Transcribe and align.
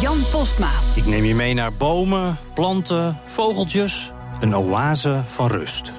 Jan 0.00 0.18
Postma. 0.30 0.70
Ik 0.94 1.06
neem 1.06 1.24
je 1.24 1.34
mee 1.34 1.54
naar 1.54 1.72
bomen, 1.72 2.38
planten, 2.54 3.20
vogeltjes. 3.26 4.12
Een 4.40 4.56
oase 4.56 5.22
van 5.26 5.48
rust. 5.48 5.92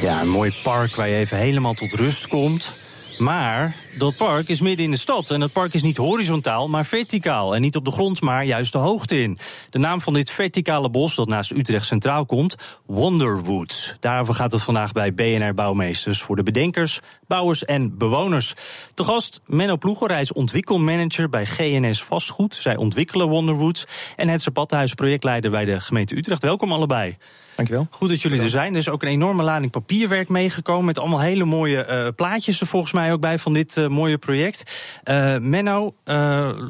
Ja, 0.00 0.20
een 0.20 0.28
mooi 0.28 0.54
park 0.62 0.96
waar 0.96 1.08
je 1.08 1.16
even 1.16 1.36
helemaal 1.36 1.74
tot 1.74 1.92
rust 1.92 2.28
komt. 2.28 2.70
Maar 3.18 3.74
dat 3.98 4.16
park 4.16 4.48
is 4.48 4.60
midden 4.60 4.84
in 4.84 4.90
de 4.90 4.96
stad. 4.96 5.30
En 5.30 5.40
dat 5.40 5.52
park 5.52 5.74
is 5.74 5.82
niet 5.82 5.96
horizontaal, 5.96 6.68
maar 6.68 6.86
verticaal. 6.86 7.54
En 7.54 7.60
niet 7.60 7.76
op 7.76 7.84
de 7.84 7.90
grond, 7.90 8.20
maar 8.20 8.44
juist 8.44 8.72
de 8.72 8.78
hoogte 8.78 9.22
in. 9.22 9.38
De 9.70 9.78
naam 9.78 10.00
van 10.00 10.12
dit 10.12 10.30
verticale 10.30 10.90
bos 10.90 11.14
dat 11.14 11.28
naast 11.28 11.50
Utrecht 11.50 11.86
Centraal 11.86 12.26
komt, 12.26 12.54
Wonderwoods. 12.86 13.96
Daarover 14.00 14.34
gaat 14.34 14.52
het 14.52 14.62
vandaag 14.62 14.92
bij 14.92 15.14
BNR 15.14 15.54
Bouwmeesters. 15.54 16.22
Voor 16.22 16.36
de 16.36 16.42
bedenkers, 16.42 17.00
bouwers 17.26 17.64
en 17.64 17.98
bewoners. 17.98 18.54
Te 18.94 19.04
gast 19.04 19.40
Menno 19.46 19.76
Ploegelreis, 19.76 20.32
ontwikkelmanager 20.32 21.28
bij 21.28 21.46
GNS 21.46 22.02
Vastgoed. 22.02 22.54
Zij 22.54 22.76
ontwikkelen 22.76 23.28
Wonderwoods. 23.28 23.86
En 24.16 24.28
het 24.28 24.42
Zapathuis, 24.42 24.94
projectleider 24.94 25.50
bij 25.50 25.64
de 25.64 25.80
gemeente 25.80 26.16
Utrecht. 26.16 26.42
Welkom 26.42 26.72
allebei. 26.72 27.16
Dankjewel. 27.54 27.86
Goed 27.90 28.08
dat 28.08 28.22
jullie 28.22 28.40
er 28.40 28.48
zijn. 28.48 28.72
Er 28.72 28.78
is 28.78 28.88
ook 28.88 29.02
een 29.02 29.08
enorme 29.08 29.42
lading 29.42 29.70
papierwerk 29.70 30.28
meegekomen. 30.28 30.84
Met 30.84 30.98
allemaal 30.98 31.20
hele 31.20 31.44
mooie 31.44 31.86
uh, 31.88 32.08
plaatjes 32.16 32.60
er 32.60 32.66
volgens 32.66 32.92
mij 32.92 33.12
ook 33.12 33.20
bij 33.20 33.38
van 33.38 33.52
dit 33.52 33.76
uh, 33.82 33.88
mooie 33.88 34.18
project. 34.18 34.72
Uh, 35.04 35.36
Menno, 35.38 35.94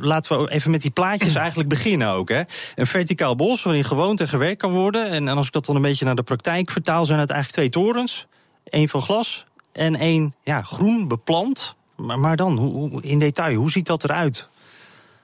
laten 0.01 0.39
we 0.39 0.51
even 0.51 0.71
met 0.71 0.83
die 0.83 0.91
plaatjes 0.91 1.35
eigenlijk 1.45 1.69
beginnen 1.69 2.09
ook. 2.09 2.29
Hè. 2.29 2.43
Een 2.75 2.87
verticaal 2.87 3.37
bos 3.37 3.63
waarin 3.63 3.85
gewoond 3.85 4.21
en 4.21 4.29
gewerkt 4.29 4.61
kan 4.61 4.71
worden. 4.71 5.11
En, 5.11 5.29
en 5.29 5.37
als 5.37 5.47
ik 5.47 5.53
dat 5.53 5.67
dan 5.67 5.77
een 5.77 5.83
beetje 5.83 6.05
naar 6.05 6.15
de 6.15 6.23
praktijk 6.23 6.71
vertaal, 6.71 7.07
zijn 7.07 7.21
het 7.21 7.31
eigenlijk 7.31 7.73
twee 7.73 7.85
torens. 7.85 8.27
Eén 8.65 8.89
van 8.89 9.03
glas 9.03 9.47
en 9.73 9.97
één 9.97 10.35
ja, 10.43 10.63
groen 10.63 11.09
beplant. 11.09 11.77
Maar, 11.97 12.19
maar 12.19 12.37
dan, 12.37 12.57
hoe, 12.57 13.03
in 13.03 13.19
detail, 13.19 13.55
hoe 13.55 13.71
ziet 13.71 13.87
dat 13.87 14.05
eruit? 14.05 14.49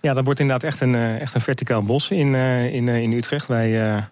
Ja, 0.00 0.14
dat 0.14 0.24
wordt 0.24 0.40
inderdaad 0.40 0.70
echt 0.70 0.80
een, 0.80 0.94
echt 0.94 1.34
een 1.34 1.40
verticaal 1.40 1.82
bos 1.82 2.10
in, 2.10 2.34
in, 2.34 2.88
in 2.88 3.12
Utrecht. 3.12 3.46
Wij 3.46 4.02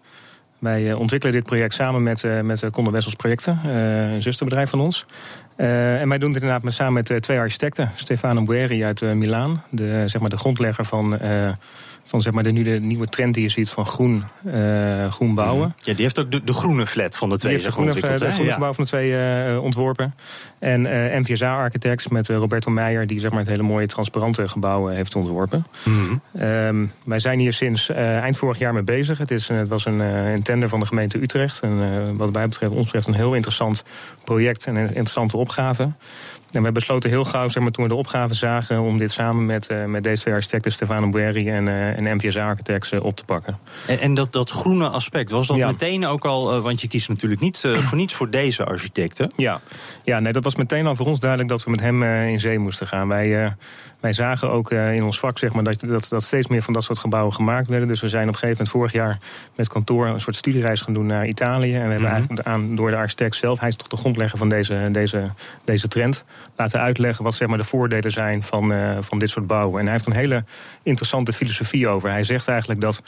wij 0.58 0.90
eh, 0.90 0.98
ontwikkelen 0.98 1.34
dit 1.34 1.44
project 1.44 1.74
samen 1.74 2.02
met, 2.02 2.22
uh, 2.22 2.40
met 2.40 2.70
Conde 2.70 2.90
Wessels 2.90 3.14
Projecten, 3.14 3.60
een 3.64 4.22
zusterbedrijf 4.22 4.70
van 4.70 4.80
ons. 4.80 5.04
En 5.56 6.08
wij 6.08 6.18
doen 6.18 6.32
dit 6.32 6.42
inderdaad 6.42 6.62
met, 6.62 6.72
samen 6.72 6.92
met 6.92 7.22
twee 7.22 7.38
architecten. 7.38 7.90
Stefano 7.94 8.42
Bueri 8.42 8.84
uit 8.84 9.00
Milaan, 9.00 9.62
de, 9.70 10.02
zeg 10.06 10.20
maar 10.20 10.30
de 10.30 10.36
grondlegger 10.36 10.84
van 10.84 11.18
van 12.06 12.22
zeg 12.22 12.32
maar 12.32 12.42
de, 12.42 12.50
nu 12.50 12.62
de 12.62 12.80
nieuwe 12.80 13.06
trend 13.06 13.34
die 13.34 13.42
je 13.42 13.48
ziet 13.48 13.70
van 13.70 13.86
groen, 13.86 14.24
uh, 14.46 15.12
groen 15.12 15.34
bouwen. 15.34 15.74
Ja, 15.76 15.92
die 15.92 16.02
heeft 16.02 16.18
ook 16.18 16.32
de, 16.32 16.44
de 16.44 16.52
groene 16.52 16.86
flat 16.86 17.16
van 17.16 17.28
de 17.28 17.38
twee 17.38 17.52
die 17.52 17.62
heeft 17.62 17.76
de 17.76 17.82
groene, 17.82 18.00
de 18.18 18.30
groene 18.30 18.52
gebouw 18.52 18.72
van 18.72 18.84
de 18.84 18.90
twee 18.90 19.10
uh, 19.52 19.62
ontworpen. 19.62 20.14
En 20.58 20.84
uh, 20.84 21.14
eh, 21.14 21.20
MVSA 21.20 21.56
Architects 21.56 22.08
met 22.08 22.28
Roberto 22.28 22.70
Meijer, 22.70 23.06
die 23.06 23.20
zeg 23.20 23.30
maar 23.30 23.40
het 23.40 23.48
hele 23.48 23.62
mooie 23.62 23.86
transparante 23.86 24.48
gebouw 24.48 24.86
heeft 24.86 25.16
ontworpen. 25.16 25.66
Mm 25.84 25.94
-hmm. 25.94 26.42
um, 26.42 26.92
wij 27.04 27.18
zijn 27.18 27.38
hier 27.38 27.52
sinds 27.52 27.88
eind 27.90 28.36
vorig 28.36 28.58
jaar 28.58 28.72
mee 28.72 28.82
bezig. 28.82 29.18
Het, 29.18 29.31
is, 29.31 29.48
het 29.48 29.69
was 29.69 29.84
een, 29.84 29.98
een 30.00 30.42
tender 30.42 30.69
van 30.69 30.81
de 30.81 30.86
gemeente 30.86 31.22
Utrecht. 31.22 31.60
En 31.60 32.16
wat 32.16 32.31
wij 32.31 32.48
betreft, 32.48 32.72
ons 32.72 32.84
betreft 32.84 33.06
een 33.06 33.14
heel 33.14 33.34
interessant 33.34 33.84
project 34.25 34.66
en 34.66 34.76
een 34.76 34.86
interessante 34.86 35.36
opgave. 35.36 35.91
En 36.56 36.62
we 36.62 36.72
besloten 36.72 37.11
heel 37.11 37.25
gauw, 37.25 37.49
zeg 37.49 37.62
maar, 37.62 37.72
toen 37.72 37.84
we 37.84 37.91
de 37.91 37.97
opgave 37.97 38.34
zagen, 38.34 38.81
om 38.81 38.99
dit 38.99 39.12
samen 39.12 39.47
met, 39.47 39.71
uh, 39.71 39.84
met 39.84 40.03
deze 40.03 40.22
twee 40.22 40.34
architecten, 40.34 40.72
Stefano 40.72 41.09
Bueri 41.09 41.50
en, 41.50 41.67
uh, 41.67 42.00
en 42.00 42.17
MVS 42.17 42.37
Architects, 42.37 42.93
uh, 42.93 43.05
op 43.05 43.17
te 43.17 43.25
pakken. 43.25 43.59
En, 43.87 44.00
en, 44.00 44.15
dat, 44.15 44.33
dat 44.33 44.50
groene 44.50 44.89
aspect, 44.89 45.31
was 45.31 45.47
dat 45.47 45.56
meteen 45.56 46.06
ook 46.06 46.25
al, 46.25 46.61
want 46.61 46.81
je 46.81 46.89
kiest 46.89 47.09
natuurlijk 47.09 47.41
niet 47.41 47.61
voor 47.77 47.97
niets 47.97 48.15
voor 48.15 48.31
deze 48.31 48.65
architecten? 48.65 49.33
Ja. 49.37 49.61
ja, 50.05 50.21
nee, 50.21 50.33
dat 50.33 50.44
was 50.44 50.56
meteen 50.56 50.87
al 50.87 50.94
voor 50.94 51.06
ons 51.06 51.21
duidelijk 51.21 51.50
dat 51.50 51.65
we 51.65 51.71
met 51.71 51.81
hem 51.81 52.03
in 52.03 52.41
zee 52.41 52.59
moesten 52.59 52.87
gaan. 52.87 53.09
Wij, 53.09 53.55
wij 54.00 54.12
zagen 54.12 54.50
ook 54.50 54.70
in 54.70 55.04
ons 55.04 55.18
vak 55.18 55.38
zeg 55.38 55.52
maar, 55.52 55.64
dat, 55.64 55.80
dat, 55.80 56.08
dat 56.08 56.22
steeds 56.22 56.46
meer 56.46 56.62
van 56.62 56.72
dat 56.72 56.84
soort 56.84 56.98
gebouwen 56.98 57.32
gemaakt 57.32 57.68
werden. 57.68 57.88
Dus 57.88 58.00
we 58.00 58.08
zijn 58.08 58.28
op 58.28 58.34
een 58.34 58.38
gegeven 58.38 58.64
moment 58.64 58.76
vorig 58.76 58.92
jaar 58.92 59.18
met 59.56 59.68
kantoor 59.68 60.06
een 60.06 60.20
soort 60.20 60.36
studiereis 60.36 60.80
gaan 60.80 60.92
doen 60.92 61.06
naar 61.06 61.26
Italië. 61.26 61.74
En 61.74 61.82
we 61.82 61.90
hebben 61.90 61.98
mm 61.98 62.04
-hmm. 62.04 62.14
eigenlijk 62.14 62.48
aan, 62.48 62.76
door 62.76 62.90
de 62.90 62.96
architect 62.96 63.36
zelf, 63.36 63.60
hij 63.60 63.68
is 63.68 63.76
toch 63.76 63.88
de 63.88 63.96
grondlegger 63.96 64.38
van 64.38 64.48
deze, 64.48 64.88
deze, 64.90 65.22
deze 65.64 65.88
trend 65.88 66.24
laten 66.56 66.80
uitleggen 66.80 67.24
wat 67.24 67.34
zeg 67.34 67.48
maar, 67.48 67.58
de 67.58 67.64
voordelen 67.64 68.12
zijn 68.12 68.42
van, 68.42 68.72
uh, 68.72 68.96
van 69.00 69.18
dit 69.18 69.30
soort 69.30 69.46
bouwen. 69.46 69.78
En 69.78 69.84
hij 69.84 69.94
heeft 69.94 70.06
een 70.06 70.12
hele 70.12 70.44
interessante 70.82 71.32
filosofie 71.32 71.88
over. 71.88 72.10
Hij 72.10 72.24
zegt 72.24 72.48
eigenlijk 72.48 72.80
dat 72.80 73.02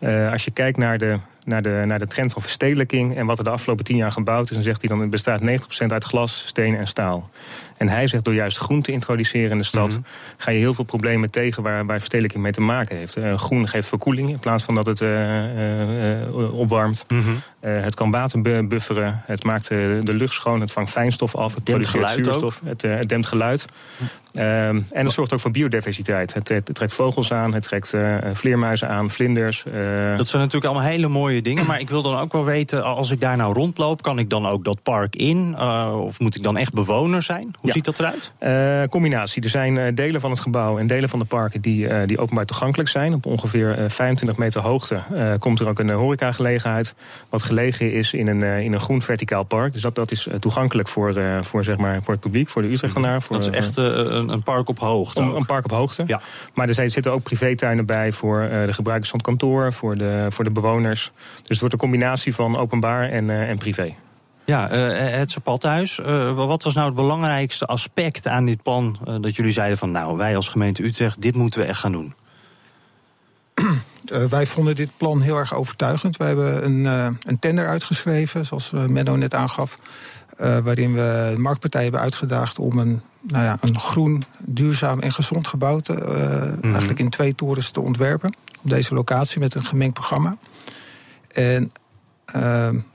uh, 0.00 0.32
als 0.32 0.44
je 0.44 0.50
kijkt 0.50 0.78
naar 0.78 0.98
de, 0.98 1.18
naar, 1.44 1.62
de, 1.62 1.82
naar 1.86 1.98
de 1.98 2.06
trend 2.06 2.32
van 2.32 2.42
verstedelijking 2.42 3.16
en 3.16 3.26
wat 3.26 3.38
er 3.38 3.44
de 3.44 3.50
afgelopen 3.50 3.84
tien 3.84 3.96
jaar 3.96 4.12
gebouwd 4.12 4.48
is, 4.48 4.54
dan 4.54 4.62
zegt 4.62 4.80
hij 4.80 4.90
dan 4.90 5.00
het 5.00 5.10
bestaat 5.10 5.40
90% 5.40 5.44
uit 5.86 6.04
glas, 6.04 6.42
steen 6.46 6.76
en 6.76 6.86
staal. 6.86 7.30
En 7.76 7.88
hij 7.88 8.06
zegt 8.06 8.24
door 8.24 8.34
juist 8.34 8.58
groen 8.58 8.82
te 8.82 8.92
introduceren 8.92 9.50
in 9.50 9.58
de 9.58 9.64
stad, 9.64 9.88
mm 9.88 9.94
-hmm. 9.94 10.04
ga 10.36 10.50
je 10.50 10.58
heel 10.58 10.74
veel 10.74 10.84
problemen 10.84 11.30
tegen 11.30 11.62
waar, 11.62 11.86
waar 11.86 11.96
verstedelijking 11.96 12.42
mee 12.42 12.52
te 12.52 12.60
maken 12.60 12.96
heeft. 12.96 13.16
Uh, 13.16 13.38
groen 13.38 13.68
geeft 13.68 13.88
verkoeling 13.88 14.28
in 14.28 14.38
plaats 14.38 14.64
van 14.64 14.74
dat 14.74 14.86
het 14.86 15.00
uh, 15.00 16.58
opwarmt. 16.58 17.04
Mm 17.08 17.22
-hmm. 17.22 17.42
het 17.60 17.94
kan 17.94 18.10
water 18.10 18.66
bufferen, 18.66 19.22
het 19.26 19.44
maakt 19.44 19.68
de 19.68 20.14
lucht 20.14 20.34
schoon, 20.34 20.60
het 20.60 20.72
vangt 20.72 20.90
fijnstof 20.90 21.34
af, 21.34 21.54
het 21.54 21.64
produceert 21.64 22.10
zuurstof, 22.10 22.60
het, 22.64 22.82
het, 22.82 23.08
dempt 23.08 23.26
geluid. 23.26 23.66
Um, 24.32 24.86
en 24.92 25.04
het 25.04 25.12
zorgt 25.12 25.32
ook 25.32 25.40
voor 25.40 25.50
biodiversiteit. 25.50 26.34
Het, 26.34 26.48
het, 26.48 26.70
trekt 26.72 26.92
vogels 26.92 27.32
aan, 27.32 27.54
het 27.54 27.62
trekt 27.62 27.94
vleermuizen 28.32 28.88
aan, 28.88 29.10
vlinders. 29.10 29.62
dat 30.16 30.26
zijn 30.26 30.42
natuurlijk 30.42 30.64
allemaal 30.64 30.82
hele 30.90 31.08
mooie 31.08 31.42
dingen. 31.42 31.66
Maar 31.66 31.80
ik 31.80 31.90
wil 31.90 32.02
dan 32.02 32.18
ook 32.18 32.32
wel 32.32 32.44
weten, 32.44 32.84
als 32.84 33.10
ik 33.10 33.20
daar 33.20 33.36
nou 33.36 33.54
rondloop, 33.54 34.02
kan 34.02 34.18
ik 34.18 34.30
dan 34.30 34.46
ook 34.46 34.64
dat 34.64 34.82
park 34.82 35.16
in? 35.16 35.58
of 35.90 36.20
moet 36.20 36.36
ik 36.36 36.42
dan 36.42 36.56
echt 36.56 36.72
bewoner 36.72 37.22
zijn? 37.22 37.42
Hoe 37.42 37.68
ja. 37.68 37.72
ziet 37.72 37.84
dat 37.84 37.98
eruit? 37.98 38.90
Combinatie. 38.90 39.42
Er 39.42 39.48
zijn 39.48 39.94
delen 39.94 40.20
van 40.20 40.30
het 40.30 40.40
gebouw 40.40 40.78
en 40.78 40.86
delen 40.86 41.08
van 41.08 41.18
de 41.18 41.24
parken 41.24 41.60
die, 41.60 42.06
die 42.06 42.18
openbaar 42.18 42.46
toegankelijk 42.46 42.88
zijn. 42.88 43.14
Op 43.14 43.26
ongeveer 43.26 43.74
25 43.90 44.36
meter 44.36 44.60
hoogte 44.60 45.00
komt 45.38 45.60
er 45.60 45.68
ook 45.68 45.78
een 45.78 45.90
horecagelegenheid. 45.90 46.94
Wat 47.28 47.42
gelegen 47.42 47.92
is 47.92 48.12
in 48.12 48.26
een, 48.26 48.42
in 48.42 48.72
een 48.72 48.80
groen 48.80 49.02
verticaal 49.02 49.44
park. 49.44 49.72
Dus 49.72 49.82
dat, 49.82 49.94
dat 49.94 50.10
is 50.10 50.28
toegankelijk 50.40 50.88
voor, 50.88 51.20
voor, 51.40 51.64
zeg 51.64 51.76
maar, 51.76 52.02
voor 52.02 52.14
het 52.14 52.22
publiek, 52.22 52.48
voor 52.48 52.62
de 52.62 52.68
Utrechternaar. 52.68 53.22
Voor, 53.22 53.36
dat 53.36 53.46
is 53.46 53.54
echt 53.54 53.76
een, 54.20 54.28
een, 54.28 54.42
park 54.42 54.68
op 54.68 54.78
hoogte? 54.78 55.20
Een, 55.20 55.36
een, 55.36 55.46
park 55.46 55.64
op 55.64 55.70
hoogte. 55.70 56.04
Ja. 56.06 56.20
Maar 56.54 56.68
er 56.68 56.90
zitten 56.90 57.12
ook 57.12 57.22
privétuinen 57.22 57.86
bij 57.86 58.12
voor 58.12 58.40
de 58.42 58.72
gebruikers 58.72 59.10
van 59.10 59.18
het 59.18 59.28
kantoor, 59.28 59.72
voor 59.72 59.96
de, 59.96 60.26
voor 60.28 60.44
de 60.44 60.50
bewoners. 60.50 61.12
Dus 61.14 61.48
het 61.48 61.58
wordt 61.58 61.74
een 61.74 61.80
combinatie 61.80 62.34
van 62.34 62.56
openbaar 62.56 63.08
en, 63.08 63.30
en 63.30 63.58
privé. 63.58 63.94
Ja, 64.50 64.72
uh, 64.72 65.18
het 65.18 65.30
Zapathuis. 65.30 65.98
Uh, 65.98 66.34
wat 66.34 66.62
was 66.62 66.74
nou 66.74 66.86
het 66.86 66.94
belangrijkste 66.94 67.66
aspect 67.66 68.26
aan 68.26 68.44
dit 68.44 68.62
plan 68.62 68.98
uh, 69.08 69.16
dat 69.20 69.36
jullie 69.36 69.52
zeiden 69.52 69.78
van 69.78 69.90
nou, 69.90 70.16
wij 70.16 70.36
als 70.36 70.48
gemeente 70.48 70.84
Utrecht, 70.84 71.22
dit 71.22 71.34
moeten 71.34 71.60
we 71.60 71.66
echt 71.66 71.80
gaan 71.80 71.92
doen? 71.92 72.14
wij 74.30 74.46
vonden 74.46 74.76
dit 74.76 74.90
plan 74.96 75.20
heel 75.20 75.36
erg 75.36 75.54
overtuigend. 75.54 76.16
We 76.16 76.24
hebben 76.24 76.64
een, 76.64 76.84
een 77.22 77.38
tender 77.38 77.68
uitgeschreven, 77.68 78.46
zoals 78.46 78.70
Menno 78.70 79.16
net 79.16 79.34
aangaf. 79.34 79.78
waarin 80.36 80.94
we 80.94 81.30
de 81.34 81.38
marktpartijen 81.38 81.86
hebben 81.86 82.04
uitgedaagd 82.04 82.58
om 82.58 82.78
een, 82.78 83.02
nou 83.20 83.44
ja, 83.44 83.56
een 83.60 83.78
groen, 83.78 84.24
duurzaam 84.38 85.00
en 85.00 85.12
gezond 85.12 85.46
gebouw 85.46 85.80
te, 85.80 85.92
mm. 86.62 86.70
eigenlijk 86.70 86.98
in 86.98 87.10
twee 87.10 87.34
torens 87.34 87.70
te 87.70 87.80
ontwerpen. 87.80 88.34
Op 88.62 88.70
deze 88.70 88.94
locatie 88.94 89.40
met 89.40 89.54
een 89.54 89.64
gemengd 89.64 89.94
programma. 89.94 90.36
En 91.28 91.72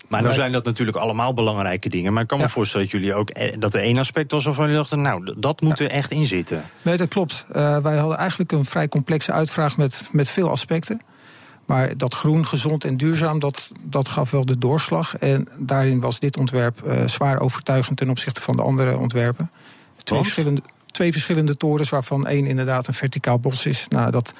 maar 0.08 0.24
dan 0.24 0.34
zijn 0.34 0.52
dat 0.52 0.66
natuurlijk 0.66 0.98
allemaal 0.98 1.34
belangrijke 1.34 1.90
dingen. 1.90 2.14
Maar 2.14 2.22
ik 2.22 2.28
kan 2.28 2.38
me 2.38 2.44
ja. 2.44 2.50
voorstellen 2.50 2.86
dat 2.86 2.96
jullie 2.96 3.16
ook 3.16 3.60
dat 3.62 3.74
er 3.74 3.82
één 3.82 3.98
aspect 3.98 4.32
was 4.32 4.46
waarvan 4.46 4.64
jullie 4.66 4.80
dachten, 4.80 5.02
nou, 5.02 5.34
dat 5.38 5.62
moet 5.62 5.80
er 5.80 5.90
echt 5.90 6.12
in 6.12 6.26
zitten. 6.26 6.64
Nee, 6.82 6.98
dat 6.98 7.08
klopt. 7.08 7.46
Uh, 7.50 7.78
wij 7.78 7.98
hadden 7.98 8.18
eigenlijk 8.18 8.52
een 8.52 8.66
vrij 8.66 8.88
complexe 8.88 9.32
uitvraag 9.32 9.78
met, 9.78 10.04
met 10.12 10.30
veel 10.30 10.50
aspecten. 10.50 11.02
Maar 11.66 11.98
dat 11.98 12.14
groen, 12.14 12.48
gezond 12.48 12.84
en 12.84 12.98
duurzaam, 12.98 13.40
dat, 13.40 13.72
dat 13.82 14.08
gaf 14.08 14.32
wel 14.32 14.46
de 14.46 14.58
doorslag. 14.58 15.18
En 15.18 15.48
daarin 15.58 16.00
was 16.00 16.20
dit 16.20 16.38
ontwerp 16.38 16.80
zwaar 17.06 17.40
overtuigend 17.40 17.98
ten 17.98 18.10
opzichte 18.10 18.42
van 18.42 18.56
de 18.56 18.62
andere 18.62 18.98
ontwerpen. 18.98 19.52
Twee 20.06 20.22
verschillende, 20.22 20.62
twee 20.92 21.12
verschillende 21.12 21.58
torens, 21.58 21.90
waarvan 21.90 22.28
één 22.28 22.46
inderdaad 22.46 22.88
een 22.88 22.94
verticaal 22.94 23.40
bos 23.40 23.66
is. 23.66 23.86
Nou, 23.90 24.12
dat, 24.12 24.34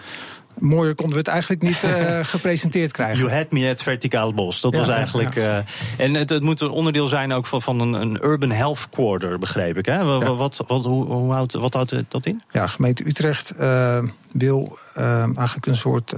mooier 0.60 0.96
konden 0.96 1.14
we 1.14 1.20
het 1.20 1.28
eigenlijk 1.28 1.62
niet 1.62 1.84
uh, 1.84 2.20
gepresenteerd 2.36 2.92
krijgen. 2.92 3.18
You 3.18 3.32
had 3.32 3.52
me 3.52 3.70
at 3.70 3.82
verticaal 3.82 4.34
bos. 4.34 4.62
Dat 4.62 4.76
was 4.76 4.88
eigenlijk. 4.88 5.36
Ja. 5.36 5.58
Uh, 5.58 6.06
en 6.06 6.14
het, 6.14 6.30
het, 6.30 6.44
moet 6.44 6.62
een 6.62 6.70
onderdeel 6.70 7.08
zijn 7.08 7.34
ook 7.34 7.46
van, 7.46 7.62
van 7.62 7.80
een, 7.80 7.94
een 7.94 8.26
urban 8.26 8.52
health 8.52 8.90
quarter, 8.90 9.40
begreep 9.40 9.78
ik. 9.78 9.86
Hè? 9.86 10.04
Wat, 10.04 10.22
ja. 10.22 10.34
wat, 10.34 10.64
wat, 10.68 10.84
hoe, 10.84 11.06
hoe 11.06 11.34
houdt, 11.34 11.54
wat 11.54 11.74
houdt 11.74 11.96
dat 12.08 12.26
in? 12.26 12.42
Ja, 12.52 12.68
gemeente 12.68 13.08
Utrecht 13.08 13.54
uh, 13.60 14.04
wil 14.34 14.78
eigenlijk 15.36 15.66
een 15.66 15.76
soort 15.76 16.14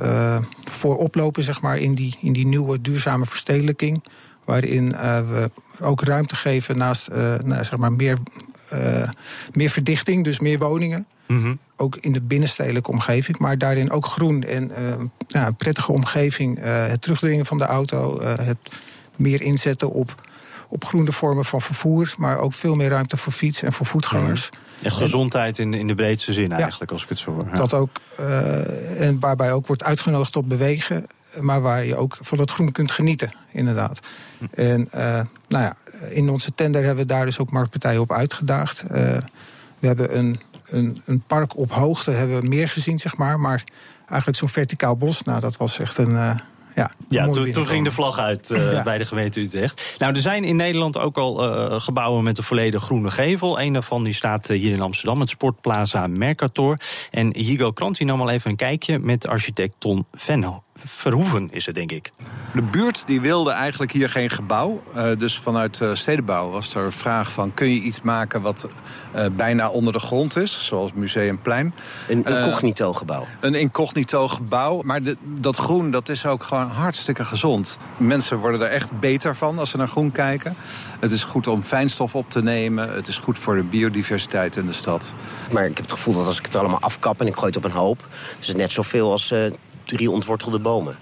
vooroplopen 0.64 1.44
zeg 1.44 1.62
maar, 1.62 1.78
in, 1.78 1.96
die, 1.96 2.18
in 2.22 2.34
die 2.34 2.48
nieuwe 2.48 2.82
duurzame 2.82 3.26
verstedelijking. 3.26 4.04
Waarin 4.46 4.90
we 5.30 5.52
ook 5.82 6.02
ruimte 6.02 6.36
geven 6.36 6.78
naast 6.78 7.08
nou, 7.44 7.64
zeg 7.64 7.78
maar 7.78 7.92
meer, 7.92 8.18
meer 9.54 9.70
verdichting, 9.70 10.24
dus 10.24 10.40
meer 10.40 10.60
woningen. 10.60 11.06
Mm 11.28 11.42
-hmm. 11.42 11.60
Ook 11.76 11.96
in 11.96 12.12
de 12.12 12.22
binnenstedelijke 12.22 12.92
omgeving, 12.92 13.38
maar 13.38 13.58
daarin 13.58 13.92
ook 13.92 14.06
groen 14.06 14.44
en 14.44 14.72
uh, 14.80 14.96
ja, 15.28 15.48
een 15.48 15.56
prettige 15.56 15.92
omgeving. 15.92 16.58
Uh, 16.58 16.88
het 16.88 17.02
terugdringen 17.02 17.46
van 17.46 17.58
de 17.58 17.66
auto, 17.66 18.22
het 18.22 18.58
meer 19.16 19.42
inzetten 19.42 19.92
op, 19.92 20.28
op 20.70 20.86
groene 20.86 21.12
vormen 21.12 21.46
van 21.46 21.62
vervoer, 21.62 22.14
maar 22.18 22.38
ook 22.38 22.54
veel 22.54 22.76
meer 22.76 22.90
ruimte 22.90 23.18
voor 23.18 23.34
fiets 23.34 23.62
en 23.62 23.74
voor 23.74 23.86
voetgangers. 23.86 24.50
Mm. 24.52 24.86
Echt 24.86 24.96
gezondheid 24.96 25.60
in, 25.60 25.74
in 25.74 25.88
de 25.88 25.96
breedste 25.96 26.34
zin 26.34 26.52
eigenlijk, 26.52 26.90
ja, 26.90 26.96
als 26.96 27.04
ik 27.04 27.10
het 27.10 27.20
zo 27.20 27.32
hoor. 27.32 27.46
Ja. 27.46 27.56
Dat 27.56 27.74
ook, 27.74 28.02
en 28.98 29.20
waarbij 29.20 29.52
ook 29.52 29.68
wordt 29.68 29.84
uitgenodigd 29.84 30.32
tot 30.32 30.48
bewegen, 30.48 31.08
maar 31.40 31.62
waar 31.62 31.86
je 31.86 31.96
ook 31.96 32.18
van 32.20 32.40
het 32.40 32.52
groen 32.52 32.72
kunt 32.72 32.92
genieten, 32.92 33.36
inderdaad. 33.52 34.00
En 34.54 34.88
nou 35.48 35.64
ja, 35.64 35.76
in 36.10 36.30
onze 36.30 36.54
tender 36.56 36.84
hebben 36.84 37.06
we 37.08 37.14
daar 37.14 37.26
dus 37.26 37.40
ook 37.40 37.52
marktpartijen 37.52 38.02
op 38.02 38.12
uitgedaagd. 38.12 38.84
we 39.80 39.88
hebben 39.88 40.18
een 40.18 40.40
een, 40.70 41.02
een, 41.06 41.24
park 41.28 41.58
op 41.58 41.72
hoogte 41.72 42.12
hebben 42.12 42.42
we 42.42 42.48
meer 42.48 42.70
gezien, 42.70 43.00
zeg 43.00 43.18
maar. 43.18 43.40
Maar 43.40 43.64
eigenlijk 44.08 44.38
zo'n 44.38 44.50
verticaal 44.50 44.98
bos, 44.98 45.24
nou, 45.24 45.40
dat 45.40 45.58
was 45.58 45.80
echt 45.80 45.98
een. 45.98 46.12
Uh, 46.12 46.36
ja, 46.76 46.92
ja 47.10 47.30
toen, 47.30 47.52
toen 47.52 47.68
ging 47.68 47.84
de 47.84 47.92
vlag 47.92 48.18
uit 48.18 48.52
uh, 48.52 48.72
ja. 48.72 48.84
bij 48.84 48.98
de 48.98 49.06
gemeente 49.06 49.40
Utrecht. 49.40 49.96
Nou, 50.00 50.16
er 50.16 50.22
zijn 50.22 50.44
in 50.44 50.56
Nederland 50.56 50.98
ook 50.98 51.18
al 51.18 51.60
uh, 51.72 51.80
gebouwen 51.80 52.24
met 52.24 52.38
een 52.38 52.44
volledig 52.44 52.84
groene 52.84 53.12
gevel. 53.12 53.60
Een 53.60 53.74
daarvan 53.74 54.04
die 54.04 54.14
staat 54.14 54.48
hier 54.48 54.74
in 54.74 54.82
Amsterdam, 54.82 55.20
het 55.20 55.30
Sportplaza 55.30 56.08
Mercator. 56.08 56.80
En 57.12 57.36
Higo 57.36 57.72
Krant 57.72 58.00
nam 58.00 58.22
al 58.22 58.30
even 58.30 58.50
een 58.50 58.56
kijkje 58.56 59.00
met 59.00 59.28
architect 59.28 59.76
Ton 59.78 60.06
Venno. 60.14 60.64
Verhoeven 60.86 61.48
is 61.52 61.66
het, 61.66 61.76
denk 61.76 61.92
ik. 61.92 62.12
De 62.54 62.62
buurt 62.62 63.08
die 63.08 63.22
wilde 63.22 63.52
eigenlijk 63.52 63.92
hier 63.92 64.10
geen 64.10 64.30
gebouw. 64.30 64.84
Uh, 64.96 65.10
dus 65.18 65.38
vanuit 65.38 65.80
uh, 65.80 65.96
stedenbouw 65.96 66.50
was 66.50 66.76
er 66.76 66.86
een 66.86 66.92
vraag 66.92 67.32
van... 67.32 67.54
kun 67.54 67.70
je 67.70 67.80
iets 67.80 68.02
maken 68.02 68.42
wat 68.42 68.68
uh, 69.16 69.26
bijna 69.32 69.70
onder 69.70 69.94
de 69.94 70.00
grond 70.00 70.36
is, 70.36 70.66
zoals 70.66 70.92
Museumplein. 70.94 71.74
Een 72.08 72.26
incognito 72.26 72.94
gebouw. 72.94 73.26
Een 73.40 73.56
incognito 73.56 74.28
gebouw. 74.28 74.82
Maar 74.82 75.02
de, 75.02 75.18
dat 75.22 75.56
groen 75.56 75.92
dat 75.92 76.10
is 76.10 76.26
ook 76.26 76.44
gewoon 76.44 76.70
hartstikke 76.70 77.26
gezond. 77.26 77.78
Mensen 77.98 78.38
worden 78.38 78.62
er 78.62 78.70
echt 78.70 79.00
beter 79.00 79.36
van 79.36 79.60
als 79.60 79.70
ze 79.70 79.78
naar 79.78 79.88
groen 79.88 80.12
kijken. 80.12 80.56
Het 81.00 81.12
is 81.12 81.24
goed 81.24 81.48
om 81.48 81.64
fijnstof 81.64 82.16
op 82.16 82.30
te 82.30 82.44
nemen. 82.44 82.94
Het 82.94 83.08
is 83.08 83.18
goed 83.18 83.40
voor 83.40 83.56
de 83.56 83.64
biodiversiteit 83.64 84.56
in 84.56 84.66
de 84.66 84.72
stad. 84.72 85.14
Maar 85.52 85.66
ik 85.66 85.78
heb 85.78 85.86
het 85.86 85.92
gevoel 85.92 86.14
dat 86.14 86.26
als 86.26 86.40
ik 86.40 86.46
het 86.46 86.56
allemaal 86.56 86.82
afkap 86.82 87.22
en 87.22 87.28
ik 87.28 87.34
gooi 87.34 87.48
het 87.48 87.58
op 87.58 87.64
een 87.64 87.72
hoop... 87.72 88.08
is 88.40 88.48
het 88.48 88.58
net 88.58 88.72
zoveel 88.72 89.12
als 89.12 89.34
drie 89.88 90.12
ontwortelde 90.12 90.60
bomen. 90.60 90.96